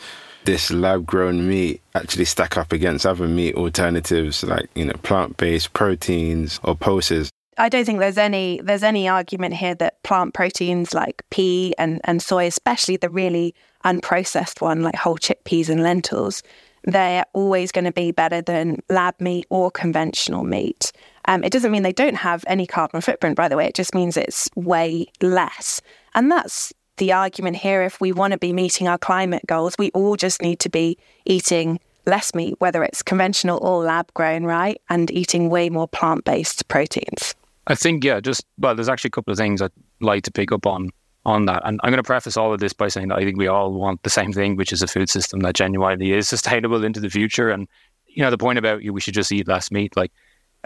this 0.49 0.71
lab 0.71 1.05
grown 1.05 1.47
meat 1.47 1.83
actually 1.95 2.25
stack 2.25 2.57
up 2.57 2.73
against 2.73 3.05
other 3.05 3.29
meat 3.29 3.55
alternatives 3.55 4.43
like 4.43 4.67
you 4.75 4.83
know 4.83 4.95
plant 5.03 5.37
based 5.37 5.75
proteins 5.75 6.59
or 6.65 6.75
pulses? 6.75 7.29
I 7.59 7.69
don't 7.69 7.85
think 7.85 7.99
there's 7.99 8.17
any 8.17 8.59
there's 8.65 8.83
any 8.83 9.07
argument 9.07 9.53
here 9.53 9.75
that 9.75 10.03
plant 10.05 10.33
proteins 10.33 10.95
like 10.95 11.23
pea 11.29 11.75
and, 11.77 12.01
and 12.05 12.23
soy, 12.23 12.47
especially 12.47 12.97
the 12.97 13.11
really 13.11 13.55
unprocessed 13.85 14.63
one 14.63 14.83
like 14.83 14.97
whole 14.97 15.19
chickpeas 15.19 15.69
and 15.69 15.83
lentils, 15.83 16.43
they're 16.85 17.27
always 17.35 17.71
going 17.71 17.85
to 17.85 17.93
be 17.93 18.11
better 18.11 18.41
than 18.41 18.83
lab 18.89 19.21
meat 19.21 19.45
or 19.51 19.71
conventional 19.71 20.45
meat. 20.45 20.93
Um, 21.27 21.45
it 21.45 21.53
doesn't 21.53 21.71
mean 21.71 21.83
they 21.83 21.93
don't 21.93 22.15
have 22.17 22.43
any 22.47 22.67
carbon 22.67 23.03
footprint, 23.03 23.37
by 23.37 23.49
the 23.49 23.57
way. 23.59 23.67
It 23.67 23.75
just 23.75 23.95
means 23.95 24.17
it's 24.17 24.49
way 24.57 25.09
less. 25.21 25.83
And 26.15 26.33
that's 26.33 26.73
the 26.99 27.13
argument 27.13 27.57
here 27.57 27.83
if 27.83 28.01
we 28.01 28.13
want 28.13 28.33
to 28.33 28.39
be 28.39 28.53
meeting 28.53 28.89
our 28.89 28.99
climate 28.99 29.43
goals, 29.47 29.75
we 29.79 29.91
all 29.91 30.17
just 30.17 30.43
need 30.43 30.61
to 30.61 30.69
be 30.69 30.99
eating 31.25 31.81
less 32.07 32.35
meat, 32.35 32.57
whether 32.59 32.83
it's 32.83 33.03
conventional 33.03 33.59
or 33.63 33.83
lab 33.83 34.13
grown, 34.15 34.45
right? 34.45 34.81
And 34.89 35.11
eating 35.11 35.51
way 35.51 35.71
more 35.71 35.89
plant 35.89 36.25
based 36.25 36.69
proteins. 36.69 37.35
I 37.67 37.75
think, 37.75 38.03
yeah, 38.03 38.21
just, 38.21 38.47
well, 38.59 38.75
there's 38.75 38.89
actually 38.89 39.09
a 39.09 39.13
couple 39.13 39.33
of 39.33 39.39
things 39.39 39.61
I'd 39.61 39.71
like 40.01 40.25
to 40.25 40.31
pick 40.31 40.53
up 40.53 40.67
on 40.67 40.91
on 41.25 41.45
that. 41.45 41.63
And 41.65 41.79
I'm 41.83 41.91
going 41.91 42.03
to 42.03 42.07
preface 42.07 42.37
all 42.37 42.53
of 42.55 42.61
this 42.61 42.73
by 42.73 42.89
saying 42.89 43.09
that 43.09 43.19
I 43.19 43.25
think 43.25 43.37
we 43.37 43.47
all 43.47 43.73
want 43.73 44.03
the 44.03 44.11
same 44.11 44.33
thing, 44.33 44.57
which 44.57 44.73
is 44.73 44.83
a 44.83 44.87
food 44.87 45.11
system 45.11 45.41
that 45.41 45.55
genuinely 45.55 46.13
is 46.13 46.29
sustainable 46.29 46.83
into 46.85 47.01
the 47.01 47.11
future. 47.11 47.51
And, 47.51 47.69
you 48.07 48.23
know, 48.23 48.31
the 48.31 48.39
point 48.39 48.59
about 48.59 48.83
you, 48.83 48.93
we 48.93 49.01
should 49.01 49.15
just 49.15 49.31
eat 49.31 49.47
less 49.47 49.71
meat, 49.71 49.97
like, 49.97 50.11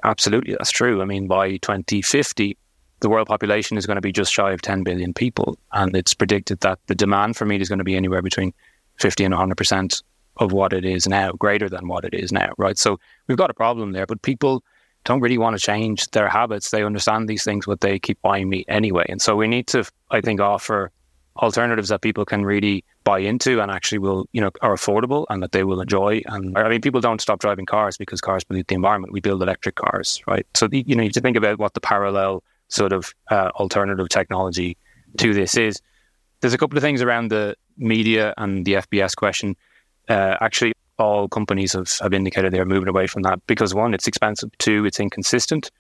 absolutely, 0.05 0.53
that's 0.53 0.71
true. 0.71 1.03
I 1.03 1.05
mean, 1.05 1.27
by 1.27 1.57
2050, 1.57 2.57
the 3.03 3.09
world 3.09 3.29
population 3.29 3.77
is 3.77 3.85
going 3.85 3.97
to 3.97 4.01
be 4.01 4.13
just 4.13 4.33
shy 4.33 4.53
of 4.53 4.63
10 4.63 4.85
billion 4.85 5.13
people. 5.13 5.59
And 5.73 5.95
it's 5.95 6.15
predicted 6.15 6.61
that 6.61 6.79
the 6.87 6.95
demand 6.95 7.37
for 7.37 7.45
meat 7.45 7.61
is 7.61 7.69
going 7.69 7.81
to 7.81 7.85
be 7.85 7.97
anywhere 7.97 8.23
between 8.23 8.55
50 9.01 9.25
and 9.25 9.35
100% 9.35 10.03
of 10.39 10.53
what 10.53 10.73
it 10.73 10.85
is 10.85 11.07
now, 11.07 11.33
greater 11.33 11.69
than 11.69 11.89
what 11.89 12.05
it 12.05 12.15
is 12.15 12.33
now, 12.33 12.53
right? 12.57 12.79
So 12.79 12.99
we've 13.27 13.37
got 13.37 13.51
a 13.51 13.55
problem 13.55 13.93
there, 13.93 14.07
but 14.07 14.23
people 14.23 14.63
don't 15.05 15.21
really 15.21 15.37
want 15.37 15.57
to 15.57 15.61
change 15.61 16.09
their 16.13 16.29
habits. 16.29 16.71
They 16.71 16.85
understand 16.85 17.29
these 17.29 17.45
things, 17.45 17.67
but 17.67 17.81
they 17.81 17.99
keep 17.99 18.23
buying 18.23 18.49
meat 18.49 18.67
anyway. 18.69 19.05
And 19.09 19.21
so 19.21 19.37
we 19.37 19.49
need 19.49 19.67
to, 19.69 19.85
I 20.11 20.21
think, 20.21 20.41
offer 20.41 20.93
alternatives 21.37 21.89
that 21.89 22.03
people 22.03 22.25
can 22.25 22.45
really 22.45 22.85
buy 23.05 23.19
into 23.19 23.61
and 23.61 23.71
actually 23.71 23.99
will, 23.99 24.27
you 24.33 24.41
know, 24.41 24.51
are 24.61 24.75
affordable 24.75 25.27
and 25.29 25.43
that 25.43 25.53
they 25.53 25.65
will 25.65 25.81
enjoy. 25.81 26.23
And 26.27 26.57
I 26.57 26.69
mean, 26.69 26.81
people 26.81 27.01
don't 27.01 27.21
stop 27.21 27.41
driving 27.41 27.67
cars 27.67 27.97
because 27.97 28.21
cars 28.21 28.45
pollute 28.45 28.69
the 28.69 28.75
environment. 28.75 29.13
We 29.13 29.21
build 29.21 29.43
electric 29.43 29.75
cars, 29.75 30.23
right? 30.27 30.47
So, 30.55 30.69
you 30.71 30.95
know, 30.95 31.03
you 31.03 31.09
have 31.09 31.15
to 31.15 31.21
think 31.21 31.37
about 31.37 31.59
what 31.59 31.75
the 31.75 31.81
parallel 31.81 32.45
sort 32.73 32.93
of 32.93 33.13
uh, 33.31 33.51
alternative 33.55 34.09
technology 34.09 34.77
to 35.19 35.35
this 35.35 35.57
is. 35.57 35.81
There's 36.41 36.55
a 36.55 36.59
couple 36.59 36.77
of 36.77 36.83
things 36.83 37.03
around 37.03 37.31
the 37.31 37.55
media 37.77 38.35
and 38.37 38.65
the 38.65 38.75
FBS 38.75 39.15
question. 39.15 39.57
Uh, 40.09 40.37
actually, 40.41 40.73
all 40.99 41.29
companies 41.29 41.73
have, 41.75 41.91
have 42.01 42.13
indicated 42.13 42.53
they're 42.53 42.65
moving 42.65 42.89
away 42.89 43.07
from 43.07 43.23
that 43.23 43.41
because 43.47 43.75
one, 43.75 43.95
it's 43.95 44.09
expensive. 44.09 44.51
Two, 44.59 44.85
it's 44.85 44.99
inconsistent. 44.99 45.71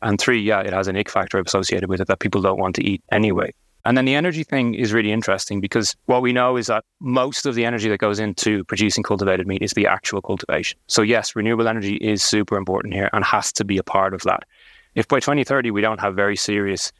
And 0.00 0.20
three, 0.20 0.40
yeah, 0.40 0.60
it 0.60 0.72
has 0.72 0.88
an 0.88 0.96
ick 0.96 1.08
factor 1.08 1.38
associated 1.38 1.88
with 1.88 2.00
it 2.00 2.08
that 2.08 2.20
people 2.20 2.40
don't 2.40 2.58
want 2.58 2.74
to 2.76 2.84
eat 2.84 3.02
anyway. 3.10 3.52
And 3.84 3.96
then 3.96 4.04
the 4.04 4.14
energy 4.14 4.44
thing 4.44 4.74
is 4.74 4.92
really 4.92 5.10
interesting 5.10 5.60
because 5.60 5.96
what 6.06 6.22
we 6.22 6.32
know 6.32 6.56
is 6.56 6.68
that 6.68 6.84
most 7.00 7.46
of 7.46 7.56
the 7.56 7.64
energy 7.64 7.88
that 7.88 7.98
goes 7.98 8.20
into 8.20 8.62
producing 8.64 9.02
cultivated 9.02 9.46
meat 9.48 9.60
is 9.60 9.72
the 9.72 9.88
actual 9.88 10.22
cultivation. 10.22 10.78
So, 10.86 11.02
yes, 11.02 11.34
renewable 11.34 11.66
energy 11.66 11.96
is 11.96 12.22
super 12.22 12.56
important 12.56 12.94
here 12.94 13.10
and 13.12 13.24
has 13.24 13.52
to 13.54 13.64
be 13.64 13.78
a 13.78 13.82
part 13.82 14.14
of 14.14 14.22
that 14.22 14.44
if 14.94 15.08
by 15.08 15.20
2030 15.20 15.70
we 15.70 15.80
don't 15.80 16.00
have 16.00 16.14
very 16.14 16.36
serious 16.36 16.92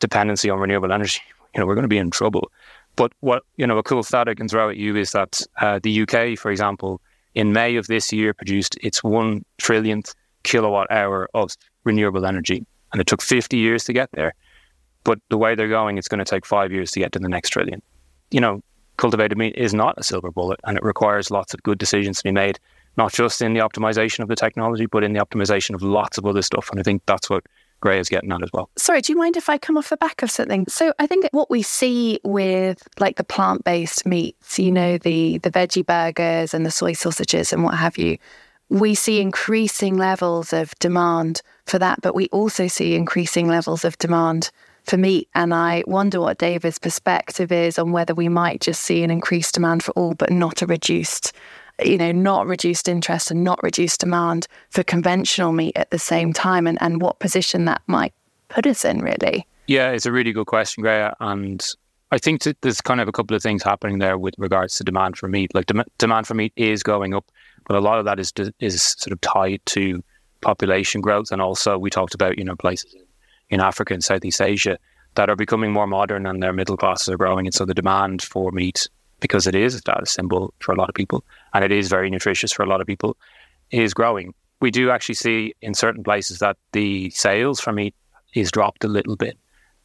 dependency 0.00 0.50
on 0.50 0.58
renewable 0.58 0.92
energy, 0.92 1.20
you 1.54 1.60
know, 1.60 1.66
we're 1.66 1.74
going 1.74 1.82
to 1.82 1.88
be 1.88 1.98
in 1.98 2.10
trouble. 2.10 2.50
But 2.96 3.12
what, 3.20 3.42
you 3.56 3.66
know, 3.66 3.78
a 3.78 3.82
cool 3.82 4.02
stat 4.02 4.28
I 4.28 4.34
can 4.34 4.48
throw 4.48 4.70
at 4.70 4.76
you 4.76 4.96
is 4.96 5.12
that 5.12 5.40
uh, 5.60 5.78
the 5.82 6.02
UK, 6.02 6.38
for 6.38 6.50
example, 6.50 7.00
in 7.34 7.52
May 7.52 7.76
of 7.76 7.86
this 7.86 8.12
year 8.12 8.32
produced 8.32 8.78
its 8.82 9.04
one 9.04 9.44
trillionth 9.58 10.14
kilowatt 10.42 10.90
hour 10.90 11.28
of 11.34 11.50
renewable 11.84 12.24
energy. 12.24 12.64
And 12.92 13.00
it 13.00 13.06
took 13.06 13.20
50 13.20 13.58
years 13.58 13.84
to 13.84 13.92
get 13.92 14.10
there. 14.12 14.34
But 15.04 15.18
the 15.28 15.36
way 15.36 15.54
they're 15.54 15.68
going, 15.68 15.98
it's 15.98 16.08
going 16.08 16.18
to 16.18 16.24
take 16.24 16.46
five 16.46 16.72
years 16.72 16.90
to 16.92 17.00
get 17.00 17.12
to 17.12 17.18
the 17.18 17.28
next 17.28 17.50
trillion. 17.50 17.82
You 18.30 18.40
know, 18.40 18.62
cultivated 18.96 19.36
meat 19.36 19.54
is 19.56 19.74
not 19.74 19.94
a 19.98 20.02
silver 20.02 20.30
bullet 20.30 20.58
and 20.64 20.76
it 20.76 20.82
requires 20.82 21.30
lots 21.30 21.52
of 21.52 21.62
good 21.62 21.78
decisions 21.78 22.18
to 22.18 22.24
be 22.24 22.32
made 22.32 22.58
not 22.96 23.12
just 23.12 23.42
in 23.42 23.52
the 23.52 23.60
optimization 23.60 24.20
of 24.20 24.28
the 24.28 24.36
technology, 24.36 24.86
but 24.86 25.04
in 25.04 25.12
the 25.12 25.20
optimization 25.20 25.74
of 25.74 25.82
lots 25.82 26.18
of 26.18 26.26
other 26.26 26.42
stuff. 26.42 26.70
And 26.70 26.80
I 26.80 26.82
think 26.82 27.02
that's 27.06 27.28
what 27.28 27.44
Graihagh 27.82 28.00
is 28.00 28.08
getting 28.08 28.32
at 28.32 28.42
as 28.42 28.50
well. 28.52 28.70
Sorry, 28.76 29.00
do 29.02 29.12
you 29.12 29.18
mind 29.18 29.36
if 29.36 29.50
I 29.50 29.58
come 29.58 29.76
off 29.76 29.90
the 29.90 29.96
back 29.96 30.22
of 30.22 30.30
something? 30.30 30.66
So 30.68 30.92
I 30.98 31.06
think 31.06 31.28
what 31.32 31.50
we 31.50 31.62
see 31.62 32.20
with 32.24 32.86
like 32.98 33.16
the 33.16 33.24
plant-based 33.24 34.06
meats, 34.06 34.58
you 34.58 34.72
know, 34.72 34.98
the 34.98 35.38
the 35.38 35.50
veggie 35.50 35.84
burgers 35.84 36.54
and 36.54 36.64
the 36.64 36.70
soy 36.70 36.94
sausages 36.94 37.52
and 37.52 37.62
what 37.62 37.74
have 37.74 37.98
you, 37.98 38.16
we 38.70 38.94
see 38.94 39.20
increasing 39.20 39.96
levels 39.96 40.52
of 40.52 40.74
demand 40.78 41.42
for 41.66 41.78
that, 41.78 42.00
but 42.00 42.14
we 42.14 42.28
also 42.28 42.66
see 42.66 42.94
increasing 42.94 43.46
levels 43.46 43.84
of 43.84 43.98
demand 43.98 44.50
for 44.84 44.96
meat. 44.96 45.28
And 45.34 45.52
I 45.52 45.84
wonder 45.86 46.20
what 46.20 46.38
David's 46.38 46.78
perspective 46.78 47.52
is 47.52 47.78
on 47.78 47.92
whether 47.92 48.14
we 48.14 48.28
might 48.28 48.60
just 48.60 48.80
see 48.82 49.02
an 49.02 49.10
increased 49.10 49.54
demand 49.54 49.82
for 49.82 49.92
all, 49.92 50.14
but 50.14 50.30
not 50.30 50.62
a 50.62 50.66
reduced 50.66 51.32
you 51.84 51.98
know, 51.98 52.12
not 52.12 52.46
reduced 52.46 52.88
interest 52.88 53.30
and 53.30 53.44
not 53.44 53.62
reduced 53.62 54.00
demand 54.00 54.46
for 54.70 54.82
conventional 54.82 55.52
meat 55.52 55.76
at 55.76 55.90
the 55.90 55.98
same 55.98 56.32
time 56.32 56.66
and, 56.66 56.78
and 56.80 57.00
what 57.00 57.18
position 57.18 57.64
that 57.66 57.82
might 57.86 58.14
put 58.48 58.66
us 58.66 58.84
in, 58.84 59.00
really? 59.00 59.46
Yeah, 59.66 59.90
it's 59.90 60.06
a 60.06 60.12
really 60.12 60.32
good 60.32 60.46
question, 60.46 60.84
Graihagh. 60.84 61.14
And 61.20 61.64
I 62.12 62.18
think 62.18 62.42
that 62.42 62.60
there's 62.62 62.80
kind 62.80 63.00
of 63.00 63.08
a 63.08 63.12
couple 63.12 63.36
of 63.36 63.42
things 63.42 63.62
happening 63.62 63.98
there 63.98 64.16
with 64.16 64.34
regards 64.38 64.76
to 64.76 64.84
demand 64.84 65.18
for 65.18 65.28
meat. 65.28 65.54
Like 65.54 65.66
dem- 65.66 65.84
demand 65.98 66.26
for 66.26 66.34
meat 66.34 66.52
is 66.56 66.82
going 66.82 67.14
up, 67.14 67.26
but 67.66 67.76
a 67.76 67.80
lot 67.80 67.98
of 67.98 68.04
that 68.04 68.20
is 68.20 68.32
is 68.60 68.82
sort 68.82 69.12
of 69.12 69.20
tied 69.20 69.60
to 69.66 70.02
population 70.40 71.00
growth, 71.00 71.32
and 71.32 71.42
also 71.42 71.78
we 71.78 71.90
talked 71.90 72.14
about 72.14 72.38
you 72.38 72.44
know 72.44 72.54
places 72.54 72.94
in 73.50 73.60
Africa 73.60 73.94
and 73.94 74.04
Southeast 74.04 74.40
Asia 74.40 74.78
that 75.16 75.30
are 75.30 75.36
becoming 75.36 75.72
more 75.72 75.86
modern 75.86 76.26
and 76.26 76.42
their 76.42 76.52
middle 76.52 76.76
classes 76.76 77.08
are 77.08 77.16
growing, 77.16 77.46
and 77.46 77.54
so 77.54 77.64
the 77.64 77.74
demand 77.74 78.22
for 78.22 78.52
meat, 78.52 78.88
because 79.20 79.46
it 79.46 79.54
is 79.54 79.74
a 79.74 79.78
status 79.78 80.12
symbol 80.12 80.52
for 80.60 80.72
a 80.72 80.76
lot 80.76 80.88
of 80.88 80.94
people, 80.94 81.24
and 81.54 81.64
it 81.64 81.72
is 81.72 81.88
very 81.88 82.10
nutritious 82.10 82.52
for 82.52 82.62
a 82.62 82.68
lot 82.68 82.80
of 82.80 82.86
people, 82.86 83.16
is 83.70 83.94
growing. 83.94 84.34
We 84.60 84.70
do 84.70 84.90
actually 84.90 85.16
see 85.16 85.54
in 85.60 85.74
certain 85.74 86.02
places 86.02 86.38
that 86.38 86.56
the 86.72 87.10
sales 87.10 87.60
for 87.60 87.72
meat 87.72 87.94
is 88.34 88.50
dropped 88.50 88.84
a 88.84 88.88
little 88.88 89.16
bit 89.16 89.38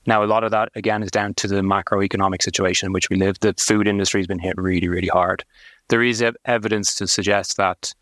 now, 0.08 0.24
a 0.24 0.26
lot 0.26 0.44
of 0.44 0.52
that, 0.52 0.70
again, 0.76 1.04
is 1.04 1.12
down 1.12 1.36
to 1.36 1.48
the 1.48 1.62
macroeconomic 1.62 2.42
situation 2.42 2.88
in 2.88 2.94
which 2.94 3.10
we 3.10 3.18
live. 3.18 3.40
The 3.40 3.54
food 3.54 3.88
industry 3.88 4.20
has 4.20 4.28
been 4.28 4.40
hit 4.40 4.58
really, 4.58 4.88
really 4.88 5.08
hard. 5.08 5.44
There 5.90 6.02
is 6.02 6.24
evidence 6.46 6.96
to 6.96 7.08
suggest 7.08 7.58
that 7.58 7.94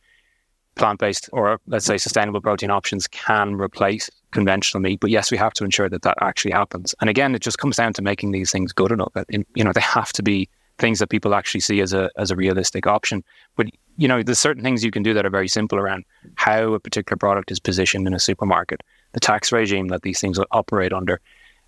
plant 0.75 0.99
based 0.99 1.29
or, 1.33 1.59
let's 1.67 1.85
say, 1.85 1.97
sustainable 1.97 2.39
protein 2.39 2.71
options 2.71 3.07
can 3.07 3.55
replace 3.55 4.09
conventional 4.31 4.81
meat. 4.81 5.01
But 5.01 5.09
yes, 5.09 5.29
we 5.29 5.37
have 5.37 5.53
to 5.55 5.65
ensure 5.65 5.89
that 5.89 6.03
that 6.03 6.17
actually 6.21 6.51
happens. 6.51 6.95
And 7.01 7.09
again, 7.09 7.35
it 7.35 7.41
just 7.41 7.57
comes 7.57 7.75
down 7.75 7.91
to 7.93 8.01
making 8.01 8.31
these 8.31 8.51
things 8.51 8.71
good 8.71 8.93
enough. 8.93 9.11
That 9.13 9.27
you 9.29 9.63
know, 9.63 9.73
they 9.73 9.81
have 9.81 10.13
to 10.13 10.23
be 10.23 10.47
things 10.79 10.99
that 10.99 11.09
people 11.09 11.35
actually 11.35 11.59
see 11.59 11.81
as 11.81 11.93
a 11.93 12.09
as 12.17 12.31
a 12.31 12.35
realistic 12.35 12.87
option. 12.87 13.23
But 13.55 13.67
you 13.97 14.07
know, 14.07 14.23
there's 14.23 14.39
certain 14.39 14.63
things 14.63 14.83
you 14.83 14.91
can 14.91 15.03
do 15.03 15.13
that 15.13 15.25
are 15.25 15.29
very 15.29 15.47
simple 15.47 15.77
around 15.77 16.05
how 16.35 16.73
a 16.73 16.79
particular 16.79 17.17
product 17.17 17.51
is 17.51 17.59
positioned 17.59 18.07
in 18.07 18.13
a 18.13 18.19
supermarket, 18.19 18.81
the 19.11 19.19
tax 19.19 19.51
regime 19.51 19.89
that 19.89 20.03
these 20.03 20.21
things 20.21 20.39
operate 20.51 20.93
under, 20.93 21.19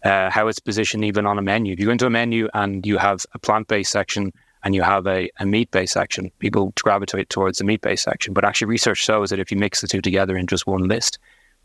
uh, 0.06 0.30
how 0.30 0.48
it's 0.48 0.60
positioned 0.60 1.04
even 1.04 1.26
on 1.26 1.38
a 1.38 1.42
menu. 1.42 1.74
If 1.74 1.80
you 1.80 1.88
go 1.88 1.92
into 1.92 2.06
a 2.06 2.10
menu 2.10 2.48
and 2.54 2.86
you 2.86 2.98
have 2.98 3.26
a 3.34 3.40
plant 3.40 3.68
based 3.68 3.92
section 3.92 4.32
and 4.64 4.74
you 4.76 4.82
have 4.82 5.08
a, 5.08 5.30
a 5.40 5.46
meat 5.46 5.72
based 5.72 5.94
section, 5.94 6.32
people 6.40 6.74
gravitate 6.82 7.30
towards 7.30 7.58
the 7.58 7.64
meat 7.64 7.82
based 7.82 8.04
section. 8.04 8.34
But 8.34 8.46
actually, 8.46 8.68
research 8.68 9.00
shows 9.00 9.30
that 9.30 9.40
if 9.40 9.52
you 9.52 9.58
mix 9.58 9.82
the 9.82 9.88
two 9.88 10.02
together 10.02 10.38
in 10.38 10.48
just 10.48 10.66
one 10.66 10.88
list, 10.88 11.20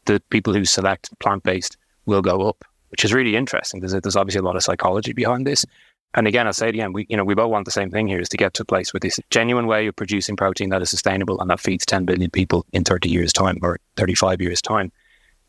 the 0.07 0.21
people 0.31 0.53
who 0.53 0.65
select 0.65 1.17
plant 1.21 1.43
based 1.43 1.77
will 2.07 2.23
go 2.23 2.49
up, 2.49 2.65
which 2.91 3.05
is 3.05 3.13
really 3.13 3.37
interesting. 3.37 3.81
There's, 3.81 3.93
there's 3.93 4.17
obviously 4.17 4.41
a 4.41 4.45
lot 4.45 4.57
of 4.57 4.63
psychology 4.63 5.13
behind 5.13 5.47
this. 5.47 5.65
And 6.17 6.27
again, 6.27 6.47
I'll 6.47 6.55
say 6.55 6.69
it 6.69 6.75
again, 6.75 6.95
we, 6.95 7.07
you 7.11 7.17
know, 7.17 7.25
we 7.25 7.35
both 7.35 7.51
want 7.51 7.67
the 7.67 7.71
same 7.71 7.91
thing 7.91 8.09
here 8.09 8.21
is 8.21 8.31
to 8.31 8.39
get 8.39 8.55
to 8.55 8.63
a 8.63 8.65
place 8.65 8.95
with 8.95 9.03
this 9.03 9.21
genuine 9.29 9.67
way 9.67 9.87
of 9.87 9.95
producing 9.95 10.35
protein 10.35 10.71
that 10.71 10.81
is 10.81 10.89
sustainable 10.89 11.39
and 11.41 11.51
that 11.51 11.61
feeds 11.61 11.85
10 11.85 12.07
billion 12.07 12.31
people 12.31 12.65
in 12.73 12.85
30 12.85 13.11
years' 13.11 13.35
time 13.35 13.59
or 13.63 13.79
35 13.97 14.41
years' 14.41 14.63
time. 14.63 14.91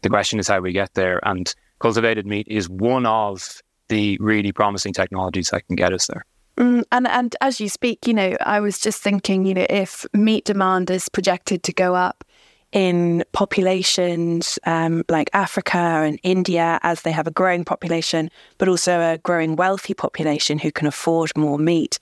The 0.01 0.09
question 0.09 0.39
is 0.39 0.47
how 0.47 0.59
we 0.59 0.73
get 0.73 0.93
there. 0.93 1.25
And 1.25 1.53
cultivated 1.79 2.27
meat 2.27 2.47
is 2.49 2.69
one 2.69 3.05
of 3.05 3.61
the 3.87 4.17
really 4.19 4.51
promising 4.51 4.91
technologies 4.91 5.49
that 5.49 5.65
can 5.67 5.77
get 5.77 5.93
us 5.93 6.07
there. 6.07 6.25
Mm, 6.57 6.83
and 6.91 7.07
and 7.07 7.35
as 7.39 7.61
you 7.61 7.69
speak, 7.69 8.07
you 8.07 8.13
know, 8.13 8.35
I 8.41 8.59
was 8.59 8.79
just 8.79 9.01
thinking, 9.01 9.45
you 9.45 9.53
know, 9.53 9.67
if 9.69 10.05
meat 10.13 10.45
demand 10.45 10.89
is 10.89 11.07
projected 11.07 11.63
to 11.63 11.73
go 11.73 11.95
up 11.95 12.23
in 12.71 13.23
populations 13.31 14.59
um, 14.65 15.03
like 15.09 15.29
Africa 15.33 15.77
and 15.77 16.19
India, 16.23 16.79
as 16.83 17.01
they 17.01 17.11
have 17.11 17.27
a 17.27 17.31
growing 17.31 17.63
population, 17.63 18.29
but 18.57 18.67
also 18.67 18.99
a 18.99 19.17
growing 19.19 19.55
wealthy 19.55 19.93
population 19.93 20.59
who 20.59 20.71
can 20.71 20.87
afford 20.87 21.31
more 21.35 21.57
meat. 21.57 21.99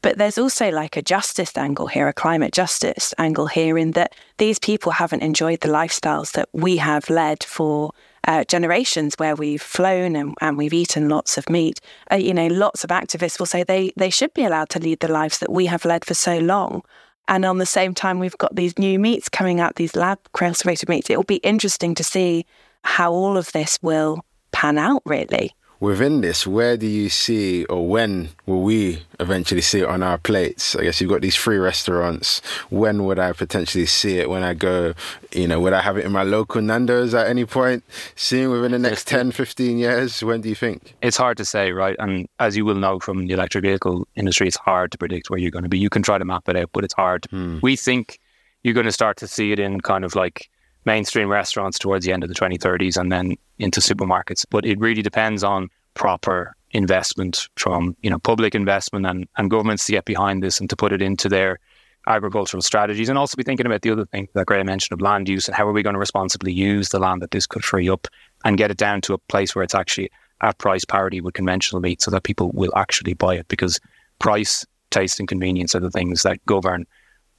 But 0.00 0.18
there's 0.18 0.38
also 0.38 0.70
like 0.70 0.96
a 0.96 1.02
justice 1.02 1.56
angle 1.56 1.88
here, 1.88 2.06
a 2.08 2.12
climate 2.12 2.52
justice 2.52 3.12
angle 3.18 3.48
here, 3.48 3.76
in 3.76 3.92
that 3.92 4.14
these 4.38 4.58
people 4.58 4.92
haven't 4.92 5.22
enjoyed 5.22 5.60
the 5.60 5.68
lifestyles 5.68 6.32
that 6.32 6.48
we 6.52 6.76
have 6.76 7.10
led 7.10 7.42
for 7.42 7.92
uh, 8.26 8.44
generations 8.44 9.14
where 9.16 9.34
we've 9.34 9.62
flown 9.62 10.14
and, 10.14 10.34
and, 10.40 10.56
we've 10.56 10.74
eaten 10.74 11.08
lots 11.08 11.38
of 11.38 11.48
meat, 11.48 11.80
uh, 12.12 12.16
you 12.16 12.34
know, 12.34 12.46
lots 12.46 12.84
of 12.84 12.90
activists 12.90 13.38
will 13.38 13.46
say 13.46 13.62
they, 13.62 13.92
they 13.96 14.10
should 14.10 14.32
be 14.34 14.44
allowed 14.44 14.68
to 14.68 14.78
lead 14.78 15.00
the 15.00 15.10
lives 15.10 15.38
that 15.38 15.50
we 15.50 15.66
have 15.66 15.84
led 15.84 16.04
for 16.04 16.14
so 16.14 16.38
long. 16.38 16.82
And 17.28 17.44
on 17.44 17.58
the 17.58 17.66
same 17.66 17.94
time, 17.94 18.18
we've 18.18 18.38
got 18.38 18.56
these 18.56 18.78
new 18.78 18.98
meats 18.98 19.28
coming 19.28 19.60
out, 19.60 19.76
these 19.76 19.94
lab 19.94 20.18
cultivated 20.32 20.88
meats. 20.88 21.10
It 21.10 21.16
will 21.16 21.24
be 21.24 21.36
interesting 21.36 21.94
to 21.94 22.04
see 22.04 22.46
how 22.82 23.12
all 23.12 23.36
of 23.36 23.52
this 23.52 23.78
will 23.82 24.24
pan 24.50 24.78
out, 24.78 25.02
really 25.04 25.54
within 25.80 26.20
this, 26.20 26.46
where 26.46 26.76
do 26.76 26.86
you 26.86 27.08
see, 27.08 27.64
or 27.66 27.88
when 27.88 28.30
will 28.46 28.62
we 28.62 29.02
eventually 29.20 29.60
see 29.60 29.80
it 29.80 29.88
on 29.88 30.02
our 30.02 30.18
plates? 30.18 30.74
I 30.74 30.82
guess 30.82 31.00
you've 31.00 31.10
got 31.10 31.20
these 31.20 31.36
free 31.36 31.58
restaurants. 31.58 32.40
When 32.70 33.04
would 33.04 33.18
I 33.18 33.32
potentially 33.32 33.86
see 33.86 34.18
it? 34.18 34.28
When 34.28 34.42
I 34.42 34.54
go, 34.54 34.94
you 35.32 35.46
know, 35.46 35.60
would 35.60 35.72
I 35.72 35.80
have 35.80 35.96
it 35.96 36.04
in 36.04 36.12
my 36.12 36.22
local 36.22 36.60
Nando's 36.60 37.14
at 37.14 37.28
any 37.28 37.44
point? 37.44 37.84
Seeing 38.16 38.50
within 38.50 38.72
the 38.72 38.78
next 38.78 39.06
10, 39.06 39.32
15 39.32 39.78
years? 39.78 40.22
When 40.22 40.40
do 40.40 40.48
you 40.48 40.54
think? 40.54 40.94
It's 41.02 41.16
hard 41.16 41.36
to 41.38 41.44
say, 41.44 41.72
right? 41.72 41.96
And 41.98 42.28
as 42.38 42.56
you 42.56 42.64
will 42.64 42.74
know 42.74 42.98
from 42.98 43.26
the 43.26 43.34
electric 43.34 43.62
vehicle 43.62 44.06
industry, 44.16 44.48
it's 44.48 44.56
hard 44.56 44.92
to 44.92 44.98
predict 44.98 45.30
where 45.30 45.38
you're 45.38 45.50
going 45.50 45.64
to 45.64 45.68
be. 45.68 45.78
You 45.78 45.90
can 45.90 46.02
try 46.02 46.18
to 46.18 46.24
map 46.24 46.48
it 46.48 46.56
out, 46.56 46.70
but 46.72 46.84
it's 46.84 46.94
hard. 46.94 47.26
Hmm. 47.30 47.58
We 47.62 47.76
think 47.76 48.18
you're 48.62 48.74
going 48.74 48.86
to 48.86 48.92
start 48.92 49.16
to 49.18 49.28
see 49.28 49.52
it 49.52 49.58
in 49.60 49.80
kind 49.80 50.04
of 50.04 50.14
like 50.14 50.50
mainstream 50.84 51.28
restaurants 51.28 51.78
towards 51.78 52.04
the 52.04 52.12
end 52.12 52.22
of 52.22 52.28
the 52.28 52.34
2030s 52.34 52.96
and 52.96 53.12
then 53.12 53.36
into 53.58 53.80
supermarkets. 53.80 54.44
But 54.48 54.64
it 54.64 54.78
really 54.78 55.02
depends 55.02 55.44
on 55.44 55.68
proper 55.94 56.54
investment 56.72 57.48
from 57.56 57.96
you 58.02 58.10
know 58.10 58.18
public 58.18 58.54
investment 58.54 59.06
and, 59.06 59.26
and 59.36 59.50
governments 59.50 59.86
to 59.86 59.92
get 59.92 60.04
behind 60.04 60.42
this 60.42 60.60
and 60.60 60.68
to 60.68 60.76
put 60.76 60.92
it 60.92 61.00
into 61.00 61.28
their 61.28 61.58
agricultural 62.06 62.62
strategies 62.62 63.08
and 63.08 63.18
also 63.18 63.36
be 63.36 63.42
thinking 63.42 63.66
about 63.66 63.82
the 63.82 63.90
other 63.90 64.06
thing 64.06 64.28
that 64.34 64.46
Graihagh 64.46 64.66
mentioned 64.66 64.96
of 64.96 65.02
land 65.02 65.28
use 65.28 65.46
and 65.46 65.54
how 65.54 65.66
are 65.66 65.72
we 65.72 65.82
going 65.82 65.94
to 65.94 66.00
responsibly 66.00 66.52
use 66.52 66.88
the 66.88 66.98
land 66.98 67.20
that 67.22 67.30
this 67.30 67.46
could 67.46 67.64
free 67.64 67.88
up 67.88 68.06
and 68.44 68.56
get 68.56 68.70
it 68.70 68.76
down 68.76 69.00
to 69.02 69.14
a 69.14 69.18
place 69.18 69.54
where 69.54 69.62
it's 69.62 69.74
actually 69.74 70.10
at 70.40 70.56
price 70.58 70.84
parity 70.84 71.20
with 71.20 71.34
conventional 71.34 71.80
meat 71.80 72.00
so 72.00 72.10
that 72.10 72.22
people 72.22 72.50
will 72.52 72.72
actually 72.76 73.14
buy 73.14 73.34
it 73.34 73.48
because 73.48 73.80
price, 74.18 74.64
taste 74.90 75.18
and 75.18 75.28
convenience 75.28 75.74
are 75.74 75.80
the 75.80 75.90
things 75.90 76.22
that 76.22 76.44
govern 76.46 76.86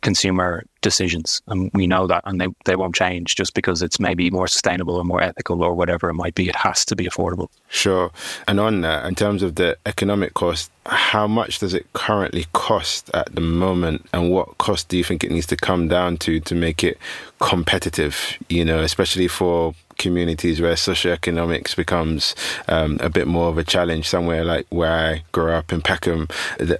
consumer 0.01 0.63
decisions. 0.81 1.41
And 1.47 1.69
we 1.73 1.87
know 1.87 2.07
that, 2.07 2.23
and 2.25 2.39
they, 2.39 2.47
they 2.65 2.75
won't 2.75 2.95
change 2.95 3.35
just 3.35 3.53
because 3.53 3.81
it's 3.81 3.99
maybe 3.99 4.29
more 4.29 4.47
sustainable 4.47 4.95
or 4.95 5.03
more 5.03 5.21
ethical 5.21 5.63
or 5.63 5.73
whatever 5.73 6.09
it 6.09 6.13
might 6.13 6.35
be. 6.35 6.47
It 6.47 6.55
has 6.55 6.85
to 6.85 6.95
be 6.95 7.05
affordable. 7.05 7.49
Sure. 7.67 8.11
And 8.47 8.59
on 8.59 8.81
that, 8.81 9.05
in 9.05 9.15
terms 9.15 9.43
of 9.43 9.55
the 9.55 9.77
economic 9.85 10.33
cost, 10.33 10.71
how 10.85 11.27
much 11.27 11.59
does 11.59 11.73
it 11.73 11.91
currently 11.93 12.45
cost 12.53 13.09
at 13.13 13.35
the 13.35 13.41
moment? 13.41 14.07
And 14.13 14.31
what 14.31 14.57
cost 14.57 14.87
do 14.87 14.97
you 14.97 15.03
think 15.03 15.23
it 15.23 15.31
needs 15.31 15.47
to 15.47 15.57
come 15.57 15.87
down 15.87 16.17
to 16.17 16.39
to 16.39 16.55
make 16.55 16.83
it 16.83 16.97
competitive, 17.39 18.37
you 18.49 18.65
know, 18.65 18.79
especially 18.79 19.27
for 19.27 19.73
communities 19.99 20.59
where 20.59 20.73
socioeconomics 20.73 21.75
becomes 21.75 22.33
um, 22.67 22.97
a 23.01 23.09
bit 23.09 23.27
more 23.27 23.49
of 23.49 23.57
a 23.57 23.63
challenge. 23.63 24.07
Somewhere 24.07 24.43
like 24.43 24.65
where 24.69 24.91
I 24.91 25.23
grew 25.31 25.51
up 25.51 25.71
in 25.71 25.81
Peckham, 25.81 26.27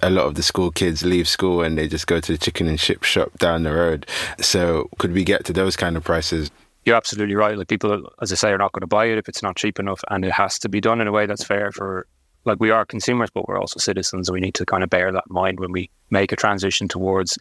a 0.02 0.10
lot 0.10 0.26
of 0.26 0.34
the 0.34 0.42
school 0.42 0.72
kids 0.72 1.04
leave 1.04 1.28
school 1.28 1.62
and 1.62 1.78
they 1.78 1.86
just 1.86 2.08
go 2.08 2.18
to 2.20 2.32
the 2.32 2.38
chicken 2.38 2.66
and 2.66 2.78
chip 2.78 3.04
shop 3.04 3.38
down 3.38 3.62
the 3.62 3.72
road. 3.72 4.06
So 4.40 4.88
could 4.98 5.12
we 5.12 5.22
get 5.22 5.44
to 5.44 5.52
those 5.52 5.76
kind 5.76 5.96
of 5.96 6.02
prices? 6.02 6.50
You're 6.84 6.96
absolutely 6.96 7.34
right. 7.34 7.56
Like 7.56 7.68
people, 7.68 8.10
as 8.22 8.32
I 8.32 8.36
say, 8.36 8.50
are 8.50 8.58
not 8.58 8.72
going 8.72 8.80
to 8.80 8.86
buy 8.86 9.06
it 9.06 9.18
if 9.18 9.28
it's 9.28 9.42
not 9.42 9.56
cheap 9.56 9.78
enough, 9.78 10.00
and 10.10 10.24
it 10.24 10.32
has 10.32 10.58
to 10.60 10.68
be 10.68 10.80
done 10.80 11.00
in 11.00 11.06
a 11.06 11.12
way 11.12 11.26
that's 11.26 11.44
fair 11.44 11.70
for. 11.72 12.06
Like 12.46 12.58
we 12.58 12.70
are 12.70 12.86
consumers, 12.86 13.28
but 13.34 13.46
we're 13.46 13.60
also 13.60 13.78
citizens, 13.78 14.28
and 14.28 14.34
we 14.34 14.40
need 14.40 14.54
to 14.54 14.64
kind 14.64 14.82
of 14.82 14.88
bear 14.88 15.12
that 15.12 15.24
in 15.28 15.34
mind 15.34 15.60
when 15.60 15.72
we 15.72 15.90
make 16.08 16.32
a 16.32 16.36
transition 16.36 16.88
towards 16.88 17.38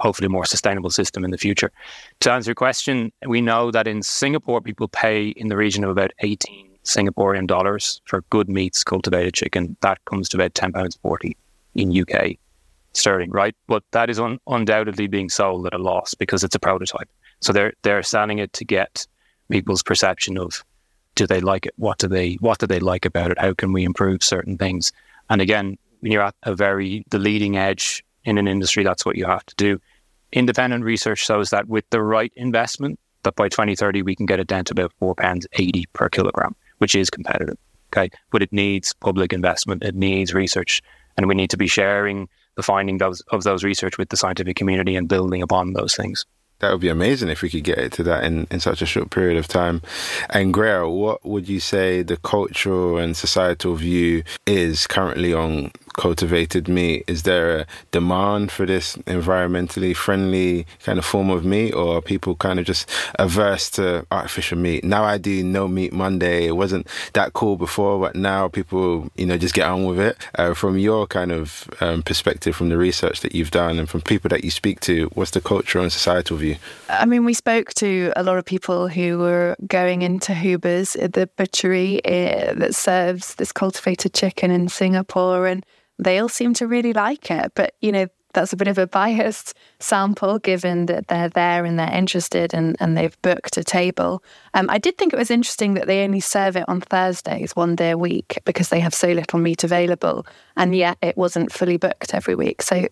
hopefully 0.00 0.28
more 0.28 0.44
sustainable 0.44 0.90
system 0.90 1.24
in 1.24 1.30
the 1.30 1.38
future. 1.38 1.70
To 2.20 2.32
answer 2.32 2.50
your 2.50 2.54
question, 2.54 3.12
we 3.26 3.40
know 3.40 3.70
that 3.70 3.86
in 3.86 4.02
Singapore, 4.02 4.60
people 4.60 4.88
pay 4.88 5.28
in 5.28 5.48
the 5.48 5.56
region 5.56 5.84
of 5.84 5.90
about 5.90 6.12
18 6.20 6.70
Singaporean 6.84 7.46
dollars 7.46 8.00
for 8.06 8.22
good 8.30 8.48
meats, 8.48 8.82
cultivated 8.82 9.34
chicken. 9.34 9.76
That 9.82 10.04
comes 10.06 10.28
to 10.30 10.36
about 10.36 10.54
£10.40 10.54 11.36
in 11.74 12.00
UK 12.00 12.36
sterling, 12.92 13.30
right? 13.30 13.54
But 13.66 13.84
that 13.92 14.10
is 14.10 14.18
un- 14.18 14.40
undoubtedly 14.46 15.06
being 15.06 15.28
sold 15.28 15.66
at 15.66 15.74
a 15.74 15.78
loss 15.78 16.14
because 16.14 16.42
it's 16.42 16.54
a 16.54 16.60
prototype. 16.60 17.08
So 17.40 17.52
they're 17.52 17.72
they're 17.82 18.02
selling 18.02 18.38
it 18.38 18.52
to 18.54 18.64
get 18.64 19.06
people's 19.50 19.82
perception 19.82 20.38
of 20.38 20.64
do 21.14 21.26
they 21.26 21.40
like 21.40 21.66
it? 21.66 21.74
What 21.76 21.98
do 21.98 22.08
they 22.08 22.34
what 22.34 22.58
do 22.58 22.66
they 22.66 22.80
like 22.80 23.04
about 23.04 23.30
it? 23.30 23.38
How 23.38 23.54
can 23.54 23.72
we 23.72 23.84
improve 23.84 24.22
certain 24.22 24.58
things? 24.58 24.92
And 25.28 25.40
again, 25.40 25.78
when 26.00 26.12
you're 26.12 26.22
at 26.22 26.34
a 26.42 26.54
very 26.54 27.04
the 27.10 27.18
leading 27.18 27.56
edge 27.56 28.04
in 28.24 28.38
an 28.38 28.48
industry, 28.48 28.84
that's 28.84 29.04
what 29.04 29.16
you 29.16 29.24
have 29.24 29.44
to 29.46 29.54
do. 29.56 29.80
Independent 30.32 30.84
research 30.84 31.18
shows 31.18 31.50
that 31.50 31.68
with 31.68 31.88
the 31.90 32.02
right 32.02 32.32
investment, 32.36 32.98
that 33.22 33.34
by 33.34 33.48
2030 33.48 34.02
we 34.02 34.14
can 34.14 34.26
get 34.26 34.40
it 34.40 34.46
down 34.46 34.64
to 34.64 34.72
about 34.72 34.92
four 34.98 35.14
pounds 35.14 35.46
80 35.54 35.86
per 35.92 36.08
kilogram, 36.08 36.54
which 36.78 36.94
is 36.94 37.10
competitive. 37.10 37.56
Okay, 37.92 38.10
but 38.30 38.42
it 38.42 38.52
needs 38.52 38.92
public 38.92 39.32
investment, 39.32 39.82
it 39.82 39.96
needs 39.96 40.32
research, 40.32 40.80
and 41.16 41.26
we 41.26 41.34
need 41.34 41.50
to 41.50 41.56
be 41.56 41.66
sharing 41.66 42.28
the 42.54 42.62
findings 42.62 43.02
of, 43.02 43.18
of 43.32 43.42
those 43.42 43.64
research 43.64 43.98
with 43.98 44.10
the 44.10 44.16
scientific 44.16 44.56
community 44.56 44.94
and 44.94 45.08
building 45.08 45.42
upon 45.42 45.72
those 45.72 45.96
things 45.96 46.24
that 46.60 46.70
would 46.72 46.80
be 46.80 46.88
amazing 46.88 47.28
if 47.28 47.42
we 47.42 47.50
could 47.50 47.64
get 47.64 47.78
it 47.78 47.92
to 47.92 48.02
that 48.04 48.22
in, 48.24 48.46
in 48.50 48.60
such 48.60 48.80
a 48.80 48.86
short 48.86 49.10
period 49.10 49.36
of 49.38 49.48
time. 49.48 49.82
And 50.28 50.54
Graihagh, 50.54 50.94
what 50.94 51.24
would 51.24 51.48
you 51.48 51.58
say 51.58 52.02
the 52.02 52.18
cultural 52.18 52.98
and 52.98 53.16
societal 53.16 53.74
view 53.74 54.22
is 54.46 54.86
currently 54.86 55.34
on 55.34 55.72
cultivated 55.94 56.68
meat? 56.68 57.04
Is 57.06 57.22
there 57.22 57.58
a 57.58 57.66
demand 57.90 58.50
for 58.50 58.66
this 58.66 58.96
environmentally 59.06 59.94
friendly 59.94 60.66
kind 60.84 60.98
of 60.98 61.04
form 61.04 61.30
of 61.30 61.44
meat, 61.44 61.72
or 61.72 61.96
are 61.96 62.02
people 62.02 62.36
kind 62.36 62.58
of 62.58 62.66
just 62.66 62.88
averse 63.18 63.70
to 63.70 64.06
artificial 64.10 64.58
meat? 64.58 64.84
Now 64.84 65.04
I 65.04 65.18
do 65.18 65.42
No 65.42 65.68
Meat 65.68 65.92
Monday. 65.92 66.46
It 66.46 66.56
wasn't 66.56 66.86
that 67.12 67.32
cool 67.32 67.56
before, 67.56 68.00
but 68.00 68.16
now 68.16 68.48
people, 68.48 69.10
you 69.16 69.26
know, 69.26 69.36
just 69.36 69.54
get 69.54 69.66
on 69.66 69.84
with 69.84 69.98
it. 69.98 70.16
Uh, 70.36 70.54
from 70.54 70.78
your 70.78 71.06
kind 71.06 71.32
of 71.32 71.68
um, 71.80 72.02
perspective, 72.02 72.54
from 72.56 72.68
the 72.68 72.78
research 72.78 73.20
that 73.20 73.34
you've 73.34 73.50
done, 73.50 73.78
and 73.78 73.88
from 73.88 74.00
people 74.00 74.28
that 74.28 74.44
you 74.44 74.50
speak 74.50 74.80
to, 74.80 75.10
what's 75.14 75.32
the 75.32 75.40
cultural 75.40 75.84
and 75.84 75.92
societal 75.92 76.36
view? 76.36 76.56
I 76.88 77.06
mean, 77.06 77.24
we 77.24 77.34
spoke 77.34 77.74
to 77.74 78.12
a 78.16 78.22
lot 78.22 78.38
of 78.38 78.44
people 78.44 78.88
who 78.88 79.18
were 79.18 79.56
going 79.66 80.02
into 80.02 80.34
Huber's, 80.34 80.92
the 80.92 81.28
butchery 81.36 82.04
uh, 82.04 82.54
that 82.54 82.74
serves 82.74 83.34
this 83.34 83.52
cultivated 83.52 84.14
chicken 84.14 84.50
in 84.50 84.68
Singapore, 84.68 85.46
and 85.46 85.64
they 86.02 86.18
all 86.18 86.28
seem 86.28 86.54
to 86.54 86.66
really 86.66 86.92
like 86.92 87.30
it. 87.30 87.52
But, 87.54 87.74
you 87.80 87.92
know, 87.92 88.06
that's 88.32 88.52
a 88.52 88.56
bit 88.56 88.68
of 88.68 88.78
a 88.78 88.86
biased 88.86 89.54
sample 89.80 90.38
given 90.38 90.86
that 90.86 91.08
they're 91.08 91.28
there 91.28 91.64
and 91.64 91.78
they're 91.78 91.92
interested 91.92 92.54
and, 92.54 92.76
and 92.78 92.96
they've 92.96 93.20
booked 93.22 93.56
a 93.56 93.64
table. 93.64 94.22
Um, 94.54 94.70
I 94.70 94.78
did 94.78 94.96
think 94.96 95.12
it 95.12 95.18
was 95.18 95.30
interesting 95.30 95.74
that 95.74 95.86
they 95.86 96.04
only 96.04 96.20
serve 96.20 96.56
it 96.56 96.68
on 96.68 96.80
Thursdays, 96.80 97.56
one 97.56 97.74
day 97.74 97.90
a 97.90 97.98
week, 97.98 98.38
because 98.44 98.68
they 98.68 98.80
have 98.80 98.94
so 98.94 99.08
little 99.08 99.38
meat 99.38 99.64
available. 99.64 100.26
And 100.56 100.74
yet 100.76 100.96
it 101.02 101.16
wasn't 101.16 101.52
fully 101.52 101.76
booked 101.76 102.14
every 102.14 102.34
week. 102.34 102.62
So 102.62 102.86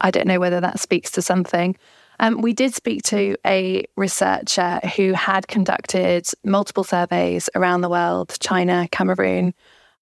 I 0.00 0.10
don't 0.10 0.26
know 0.26 0.40
whether 0.40 0.60
that 0.60 0.80
speaks 0.80 1.10
to 1.12 1.22
something. 1.22 1.76
Um, 2.18 2.42
we 2.42 2.52
did 2.52 2.74
speak 2.74 3.02
to 3.04 3.36
a 3.46 3.84
researcher 3.96 4.80
who 4.96 5.12
had 5.12 5.48
conducted 5.48 6.26
multiple 6.44 6.84
surveys 6.84 7.48
around 7.54 7.80
the 7.80 7.88
world 7.88 8.36
China, 8.40 8.88
Cameroon, 8.90 9.54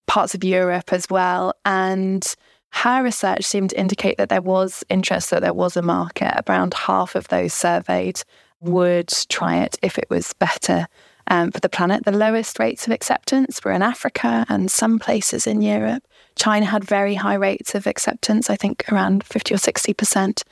parts 0.08 0.34
of 0.34 0.42
Europe 0.42 0.92
as 0.92 1.06
well. 1.08 1.54
And 1.64 2.24
her 2.70 3.02
research 3.02 3.44
seemed 3.44 3.70
to 3.70 3.80
indicate 3.80 4.16
that 4.18 4.28
there 4.28 4.42
was 4.42 4.82
interest, 4.88 5.30
that 5.30 5.42
there 5.42 5.54
was 5.54 5.76
a 5.76 5.82
market. 5.82 6.42
Around 6.48 6.74
half 6.74 7.14
of 7.14 7.28
those 7.28 7.54
surveyed 7.54 8.22
would 8.60 9.08
try 9.28 9.58
it 9.58 9.78
if 9.82 9.98
it 9.98 10.10
was 10.10 10.32
better 10.34 10.88
um, 11.28 11.52
for 11.52 11.60
the 11.60 11.68
planet. 11.68 12.04
The 12.04 12.12
lowest 12.12 12.58
rates 12.58 12.86
of 12.86 12.92
acceptance 12.92 13.62
were 13.64 13.72
in 13.72 13.82
Africa 13.82 14.44
and 14.48 14.70
some 14.70 14.98
places 14.98 15.46
in 15.46 15.62
Europe. 15.62 16.02
China 16.36 16.66
had 16.66 16.84
very 16.84 17.14
high 17.14 17.34
rates 17.34 17.74
of 17.74 17.86
acceptance, 17.86 18.50
I 18.50 18.56
think 18.56 18.84
around 18.90 19.24
50 19.24 19.54
or 19.54 19.58
60%. 19.58 20.42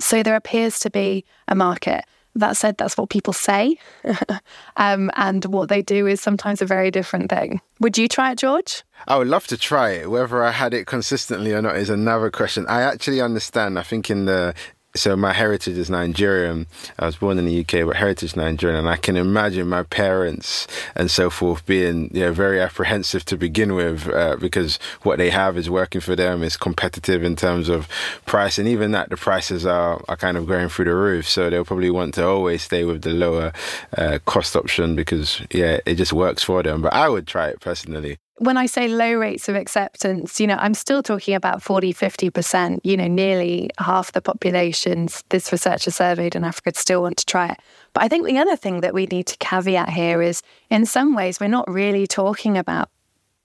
So 0.00 0.22
there 0.22 0.36
appears 0.36 0.78
to 0.80 0.90
be 0.90 1.24
a 1.48 1.54
market. 1.54 2.04
That 2.34 2.56
said, 2.56 2.78
that's 2.78 2.96
what 2.96 3.10
people 3.10 3.32
say. 3.32 3.76
um, 4.76 5.10
and 5.16 5.44
what 5.46 5.68
they 5.68 5.82
do 5.82 6.06
is 6.06 6.20
sometimes 6.20 6.62
a 6.62 6.66
very 6.66 6.90
different 6.90 7.30
thing. 7.30 7.60
Would 7.80 7.98
you 7.98 8.08
try 8.08 8.32
it, 8.32 8.38
George? 8.38 8.82
I 9.06 9.18
would 9.18 9.28
love 9.28 9.46
to 9.48 9.56
try 9.56 9.90
it. 9.90 10.10
Whether 10.10 10.42
I 10.42 10.50
had 10.50 10.72
it 10.72 10.86
consistently 10.86 11.52
or 11.52 11.60
not 11.60 11.76
is 11.76 11.90
another 11.90 12.30
question. 12.30 12.66
I 12.68 12.82
actually 12.82 13.20
understand. 13.20 13.78
I 13.78 13.82
think 13.82 14.10
in 14.10 14.24
the 14.24 14.54
so 14.94 15.16
my 15.16 15.32
heritage 15.32 15.78
is 15.78 15.88
Nigerian. 15.88 16.66
I 16.98 17.06
was 17.06 17.16
born 17.16 17.38
in 17.38 17.46
the 17.46 17.60
UK, 17.60 17.86
but 17.86 17.96
heritage 17.96 18.36
Nigerian, 18.36 18.78
and 18.78 18.88
I 18.88 18.96
can 18.96 19.16
imagine 19.16 19.68
my 19.68 19.84
parents 19.84 20.66
and 20.94 21.10
so 21.10 21.30
forth 21.30 21.64
being 21.66 22.10
yeah 22.12 22.30
very 22.30 22.60
apprehensive 22.60 23.24
to 23.26 23.36
begin 23.36 23.74
with 23.74 24.08
uh, 24.08 24.36
because 24.36 24.78
what 25.02 25.18
they 25.18 25.30
have 25.30 25.56
is 25.56 25.70
working 25.70 26.00
for 26.00 26.14
them 26.14 26.42
is 26.42 26.56
competitive 26.56 27.24
in 27.24 27.36
terms 27.36 27.68
of 27.68 27.88
price, 28.26 28.58
and 28.58 28.68
even 28.68 28.92
that 28.92 29.10
the 29.10 29.16
prices 29.16 29.64
are 29.64 30.02
are 30.08 30.16
kind 30.16 30.36
of 30.36 30.46
going 30.46 30.68
through 30.68 30.86
the 30.86 30.94
roof. 30.94 31.28
So 31.28 31.48
they'll 31.48 31.64
probably 31.64 31.90
want 31.90 32.14
to 32.14 32.26
always 32.26 32.62
stay 32.62 32.84
with 32.84 33.02
the 33.02 33.12
lower 33.12 33.52
uh, 33.96 34.18
cost 34.26 34.56
option 34.56 34.94
because 34.94 35.40
yeah 35.52 35.80
it 35.86 35.94
just 35.94 36.12
works 36.12 36.42
for 36.42 36.62
them. 36.62 36.82
But 36.82 36.92
I 36.92 37.08
would 37.08 37.26
try 37.26 37.48
it 37.48 37.60
personally 37.60 38.18
when 38.38 38.56
I 38.56 38.66
say 38.66 38.88
low 38.88 39.14
rates 39.14 39.48
of 39.48 39.56
acceptance, 39.56 40.40
you 40.40 40.46
know, 40.46 40.56
I'm 40.56 40.74
still 40.74 41.02
talking 41.02 41.34
about 41.34 41.62
40, 41.62 41.92
50%, 41.92 42.80
you 42.82 42.96
know, 42.96 43.06
nearly 43.06 43.70
half 43.78 44.12
the 44.12 44.22
populations 44.22 45.22
this 45.28 45.52
researcher 45.52 45.90
surveyed 45.90 46.34
in 46.34 46.44
Africa 46.44 46.72
still 46.74 47.02
want 47.02 47.18
to 47.18 47.26
try 47.26 47.48
it. 47.48 47.58
But 47.92 48.04
I 48.04 48.08
think 48.08 48.26
the 48.26 48.38
other 48.38 48.56
thing 48.56 48.80
that 48.80 48.94
we 48.94 49.06
need 49.06 49.26
to 49.26 49.36
caveat 49.36 49.90
here 49.90 50.22
is 50.22 50.42
in 50.70 50.86
some 50.86 51.14
ways, 51.14 51.40
we're 51.40 51.48
not 51.48 51.70
really 51.70 52.06
talking 52.06 52.56
about, 52.56 52.88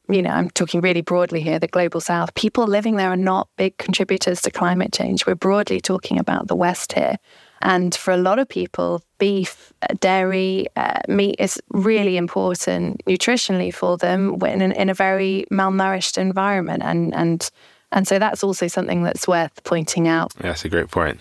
you 0.09 0.21
know, 0.21 0.29
I'm 0.29 0.49
talking 0.49 0.79
really 0.79 1.01
broadly 1.01 1.41
here, 1.41 1.59
the 1.59 1.67
global 1.67 1.99
south. 1.99 2.33
People 2.33 2.65
living 2.65 2.95
there 2.95 3.11
are 3.11 3.17
not 3.17 3.49
big 3.57 3.77
contributors 3.77 4.41
to 4.43 4.51
climate 4.51 4.93
change. 4.93 5.27
We're 5.27 5.35
broadly 5.35 5.81
talking 5.81 6.17
about 6.17 6.47
the 6.47 6.55
West 6.55 6.93
here. 6.93 7.17
And 7.61 7.93
for 7.95 8.11
a 8.11 8.17
lot 8.17 8.39
of 8.39 8.47
people, 8.47 9.01
beef, 9.17 9.73
uh, 9.81 9.93
dairy, 9.99 10.67
uh, 10.75 10.99
meat 11.07 11.35
is 11.39 11.61
really 11.69 12.17
important 12.17 13.03
nutritionally 13.05 13.73
for 13.73 13.97
them 13.97 14.41
in, 14.43 14.61
in 14.61 14.89
a 14.89 14.93
very 14.93 15.45
malnourished 15.51 16.17
environment. 16.17 16.83
And, 16.83 17.13
and 17.15 17.49
and 17.91 18.07
so 18.07 18.19
that's 18.19 18.43
also 18.43 18.67
something 18.67 19.03
that's 19.03 19.27
worth 19.27 19.63
pointing 19.63 20.07
out. 20.07 20.33
That's 20.35 20.65
a 20.65 20.69
great 20.69 20.91
point. 20.91 21.19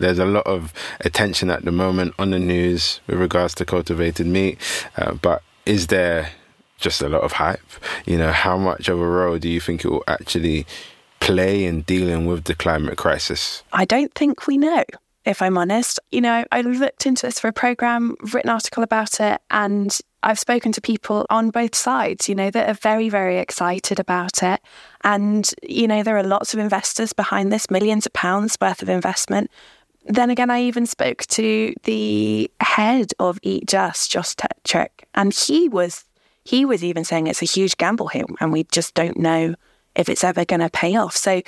There's 0.00 0.18
a 0.18 0.24
lot 0.24 0.46
of 0.46 0.72
attention 1.00 1.48
at 1.48 1.64
the 1.64 1.70
moment 1.70 2.14
on 2.18 2.30
the 2.30 2.40
news 2.40 3.00
with 3.06 3.20
regards 3.20 3.54
to 3.56 3.64
cultivated 3.64 4.26
meat, 4.26 4.58
uh, 4.96 5.12
but 5.14 5.42
is 5.64 5.86
there 5.86 6.30
just 6.78 7.02
a 7.02 7.08
lot 7.08 7.22
of 7.22 7.32
hype? 7.32 7.60
You 8.04 8.18
know, 8.18 8.32
how 8.32 8.56
much 8.56 8.88
of 8.88 9.00
a 9.00 9.06
role 9.06 9.38
do 9.38 9.48
you 9.48 9.60
think 9.60 9.84
it 9.84 9.90
will 9.90 10.04
actually 10.08 10.66
play 11.20 11.64
in 11.64 11.82
dealing 11.82 12.26
with 12.26 12.44
the 12.44 12.54
climate 12.54 12.96
crisis? 12.96 13.62
I 13.72 13.84
don't 13.84 14.12
think 14.14 14.46
we 14.46 14.58
know 14.58 14.84
if 15.28 15.42
I'm 15.42 15.58
honest. 15.58 16.00
You 16.10 16.22
know, 16.22 16.44
I 16.50 16.62
looked 16.62 17.06
into 17.06 17.26
this 17.26 17.38
for 17.38 17.48
a 17.48 17.52
program, 17.52 18.16
written 18.20 18.48
an 18.48 18.54
article 18.54 18.82
about 18.82 19.20
it, 19.20 19.40
and 19.50 19.96
I've 20.22 20.38
spoken 20.38 20.72
to 20.72 20.80
people 20.80 21.26
on 21.30 21.50
both 21.50 21.74
sides, 21.74 22.28
you 22.28 22.34
know, 22.34 22.50
that 22.50 22.68
are 22.68 22.74
very, 22.74 23.08
very 23.08 23.38
excited 23.38 24.00
about 24.00 24.42
it. 24.42 24.60
And, 25.04 25.48
you 25.62 25.86
know, 25.86 26.02
there 26.02 26.16
are 26.16 26.24
lots 26.24 26.54
of 26.54 26.60
investors 26.60 27.12
behind 27.12 27.52
this, 27.52 27.70
millions 27.70 28.06
of 28.06 28.12
pounds 28.14 28.56
worth 28.60 28.82
of 28.82 28.88
investment. 28.88 29.50
Then 30.06 30.30
again, 30.30 30.50
I 30.50 30.62
even 30.62 30.86
spoke 30.86 31.26
to 31.26 31.74
the 31.84 32.50
head 32.60 33.12
of 33.18 33.38
Eat 33.42 33.66
Just, 33.66 34.10
Josh 34.10 34.34
Tetrick, 34.34 35.04
and 35.14 35.34
he 35.34 35.68
was 35.68 36.04
he 36.44 36.64
was 36.64 36.82
even 36.82 37.04
saying 37.04 37.26
it's 37.26 37.42
a 37.42 37.44
huge 37.44 37.76
gamble 37.76 38.08
here 38.08 38.24
and 38.40 38.50
we 38.50 38.64
just 38.64 38.94
don't 38.94 39.18
know 39.18 39.54
if 39.94 40.08
it's 40.08 40.24
ever 40.24 40.46
going 40.46 40.60
to 40.60 40.70
pay 40.70 40.96
off. 40.96 41.14
So 41.14 41.42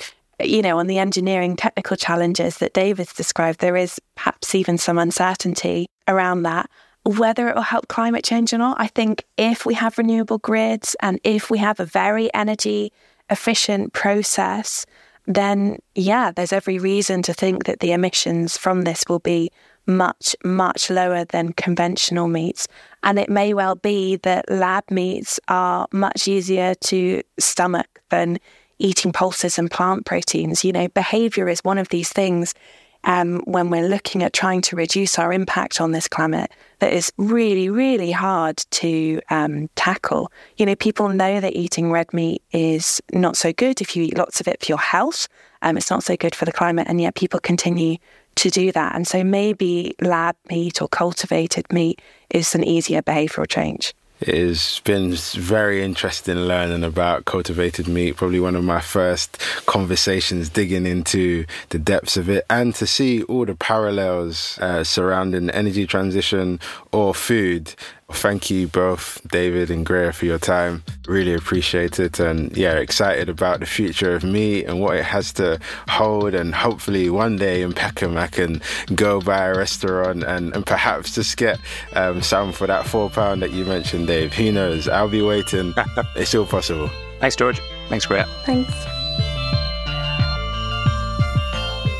you 0.49 0.61
know, 0.61 0.79
on 0.79 0.87
the 0.87 0.97
engineering 0.97 1.55
technical 1.55 1.97
challenges 1.97 2.57
that 2.57 2.73
David's 2.73 3.13
described, 3.13 3.59
there 3.59 3.77
is 3.77 3.99
perhaps 4.15 4.55
even 4.55 4.77
some 4.77 4.97
uncertainty 4.97 5.87
around 6.07 6.43
that. 6.43 6.69
Whether 7.03 7.49
it 7.49 7.55
will 7.55 7.63
help 7.63 7.87
climate 7.87 8.23
change 8.23 8.53
or 8.53 8.59
not, 8.59 8.79
I 8.79 8.87
think 8.87 9.25
if 9.37 9.65
we 9.65 9.73
have 9.73 9.97
renewable 9.97 10.37
grids 10.37 10.95
and 11.01 11.19
if 11.23 11.49
we 11.49 11.57
have 11.57 11.79
a 11.79 11.85
very 11.85 12.31
energy 12.33 12.91
efficient 13.29 13.93
process, 13.93 14.85
then 15.25 15.79
yeah, 15.95 16.31
there's 16.31 16.53
every 16.53 16.77
reason 16.77 17.21
to 17.23 17.33
think 17.33 17.65
that 17.65 17.79
the 17.79 17.91
emissions 17.91 18.57
from 18.57 18.83
this 18.83 19.03
will 19.09 19.19
be 19.19 19.51
much, 19.87 20.35
much 20.43 20.89
lower 20.89 21.25
than 21.25 21.53
conventional 21.53 22.27
meats. 22.27 22.67
And 23.03 23.17
it 23.17 23.29
may 23.29 23.53
well 23.53 23.75
be 23.75 24.17
that 24.17 24.49
lab 24.49 24.83
meats 24.91 25.39
are 25.47 25.87
much 25.91 26.27
easier 26.27 26.75
to 26.75 27.21
stomach 27.39 28.01
than 28.09 28.39
eating 28.81 29.11
pulses 29.11 29.57
and 29.57 29.69
plant 29.69 30.05
proteins. 30.05 30.63
You 30.63 30.73
know, 30.73 30.87
behavior 30.89 31.47
is 31.47 31.63
one 31.63 31.77
of 31.77 31.89
these 31.89 32.09
things 32.09 32.53
um, 33.03 33.41
when 33.45 33.69
we're 33.69 33.87
looking 33.87 34.23
at 34.23 34.33
trying 34.33 34.61
to 34.61 34.75
reduce 34.75 35.17
our 35.17 35.33
impact 35.33 35.81
on 35.81 35.91
this 35.91 36.07
climate 36.07 36.51
that 36.79 36.93
is 36.93 37.11
really, 37.17 37.69
really 37.69 38.11
hard 38.11 38.57
to 38.71 39.21
um, 39.29 39.69
tackle. 39.75 40.31
You 40.57 40.65
know, 40.65 40.75
people 40.75 41.09
know 41.09 41.39
that 41.39 41.55
eating 41.55 41.91
red 41.91 42.13
meat 42.13 42.43
is 42.51 43.01
not 43.11 43.37
so 43.37 43.53
good 43.53 43.81
if 43.81 43.95
you 43.95 44.03
eat 44.03 44.17
lots 44.17 44.39
of 44.39 44.47
it 44.47 44.63
for 44.63 44.71
your 44.71 44.79
health. 44.79 45.27
Um, 45.61 45.77
it's 45.77 45.89
not 45.89 46.03
so 46.03 46.15
good 46.15 46.35
for 46.35 46.45
the 46.45 46.51
climate, 46.51 46.87
and 46.89 47.01
yet 47.01 47.15
people 47.15 47.39
continue 47.39 47.97
to 48.35 48.49
do 48.49 48.71
that. 48.71 48.95
And 48.95 49.07
so 49.07 49.23
maybe 49.23 49.95
lab 50.01 50.35
meat 50.49 50.81
or 50.81 50.87
cultivated 50.87 51.71
meat 51.71 52.01
is 52.29 52.55
an 52.55 52.63
easier 52.63 53.01
behavioral 53.01 53.47
change. 53.47 53.93
It's 54.23 54.79
been 54.81 55.15
very 55.15 55.83
interesting 55.83 56.35
learning 56.35 56.83
about 56.83 57.25
cultivated 57.25 57.87
meat. 57.87 58.17
Probably 58.17 58.39
one 58.39 58.55
of 58.55 58.63
my 58.63 58.79
first 58.79 59.41
conversations 59.65 60.47
digging 60.47 60.85
into 60.85 61.45
the 61.69 61.79
depths 61.79 62.17
of 62.17 62.29
it 62.29 62.45
and 62.47 62.75
to 62.75 62.85
see 62.85 63.23
all 63.23 63.47
the 63.47 63.55
parallels 63.55 64.59
uh, 64.59 64.83
surrounding 64.83 65.49
energy 65.49 65.87
transition 65.87 66.59
or 66.91 67.15
food 67.15 67.73
Thank 68.13 68.49
you 68.49 68.67
both, 68.67 69.21
David 69.29 69.71
and 69.71 69.85
Graihagh, 69.85 70.13
for 70.13 70.25
your 70.25 70.37
time. 70.37 70.83
Really 71.07 71.33
appreciate 71.33 71.99
it. 71.99 72.19
And 72.19 72.55
yeah, 72.55 72.73
excited 72.73 73.29
about 73.29 73.59
the 73.59 73.65
future 73.65 74.13
of 74.13 74.23
me 74.23 74.63
and 74.63 74.79
what 74.79 74.97
it 74.97 75.03
has 75.03 75.33
to 75.33 75.59
hold. 75.87 76.33
And 76.33 76.53
hopefully 76.53 77.09
one 77.09 77.37
day 77.37 77.61
in 77.61 77.73
Peckham, 77.73 78.17
I 78.17 78.27
can 78.27 78.61
go 78.95 79.21
by 79.21 79.45
a 79.45 79.57
restaurant 79.57 80.23
and, 80.23 80.55
and 80.55 80.65
perhaps 80.65 81.15
just 81.15 81.37
get 81.37 81.59
um, 81.93 82.21
some 82.21 82.51
for 82.51 82.67
that 82.67 82.85
four 82.85 83.09
pound 83.09 83.41
that 83.41 83.51
you 83.51 83.65
mentioned, 83.65 84.07
Dave. 84.07 84.33
Who 84.33 84.51
knows? 84.51 84.87
I'll 84.87 85.09
be 85.09 85.21
waiting. 85.21 85.73
it's 86.15 86.35
all 86.35 86.45
possible. 86.45 86.89
Thanks, 87.19 87.35
George. 87.35 87.61
Thanks, 87.89 88.05
Graihagh. 88.05 88.27
Thanks. 88.45 88.73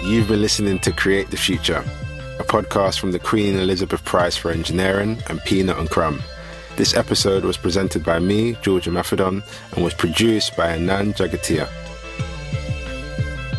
You've 0.04 0.28
been 0.28 0.42
listening 0.42 0.80
to 0.80 0.92
Create 0.92 1.30
the 1.30 1.38
Future 1.38 1.86
a 2.42 2.44
podcast 2.44 3.00
from 3.00 3.12
the 3.12 3.20
Queen 3.20 3.56
Elizabeth 3.56 4.04
Prize 4.04 4.36
for 4.36 4.50
Engineering 4.50 5.22
and 5.30 5.40
Peanut 5.44 5.78
and 5.78 5.90
Crumb. 5.90 6.24
This 6.76 6.96
episode 6.96 7.46
was 7.46 7.56
presented 7.56 8.04
by 8.04 8.18
me, 8.18 8.58
George 8.64 8.86
Imafidon, 8.86 9.44
and 9.74 9.84
was 9.84 9.94
produced 9.94 10.58
by 10.58 10.76
Anand 10.76 11.18
Jagatia. 11.18 11.68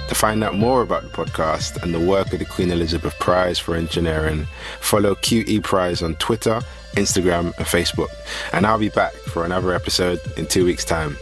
To 0.09 0.14
find 0.16 0.42
out 0.42 0.57
more 0.57 0.83
about 0.83 1.03
the 1.05 1.11
podcast 1.11 1.81
and 1.83 1.95
the 1.95 2.01
work 2.01 2.33
of 2.33 2.40
the 2.40 2.45
Queen 2.45 2.73
Elizabeth 2.73 3.16
Prize 3.21 3.59
for 3.59 3.77
Engineering, 3.77 4.49
follow 4.81 5.14
QE 5.14 5.62
Prize 5.62 6.03
on 6.03 6.16
Twitter, 6.16 6.61
Instagram, 6.95 7.57
and 7.59 7.66
Facebook. 7.66 8.11
And 8.53 8.66
I'll 8.66 8.79
be 8.79 8.88
back 8.88 9.12
for 9.12 9.45
another 9.45 9.73
episode 9.75 10.21
in 10.37 10.47
two 10.47 10.64
weeks' 10.64 10.85
time. 10.85 11.16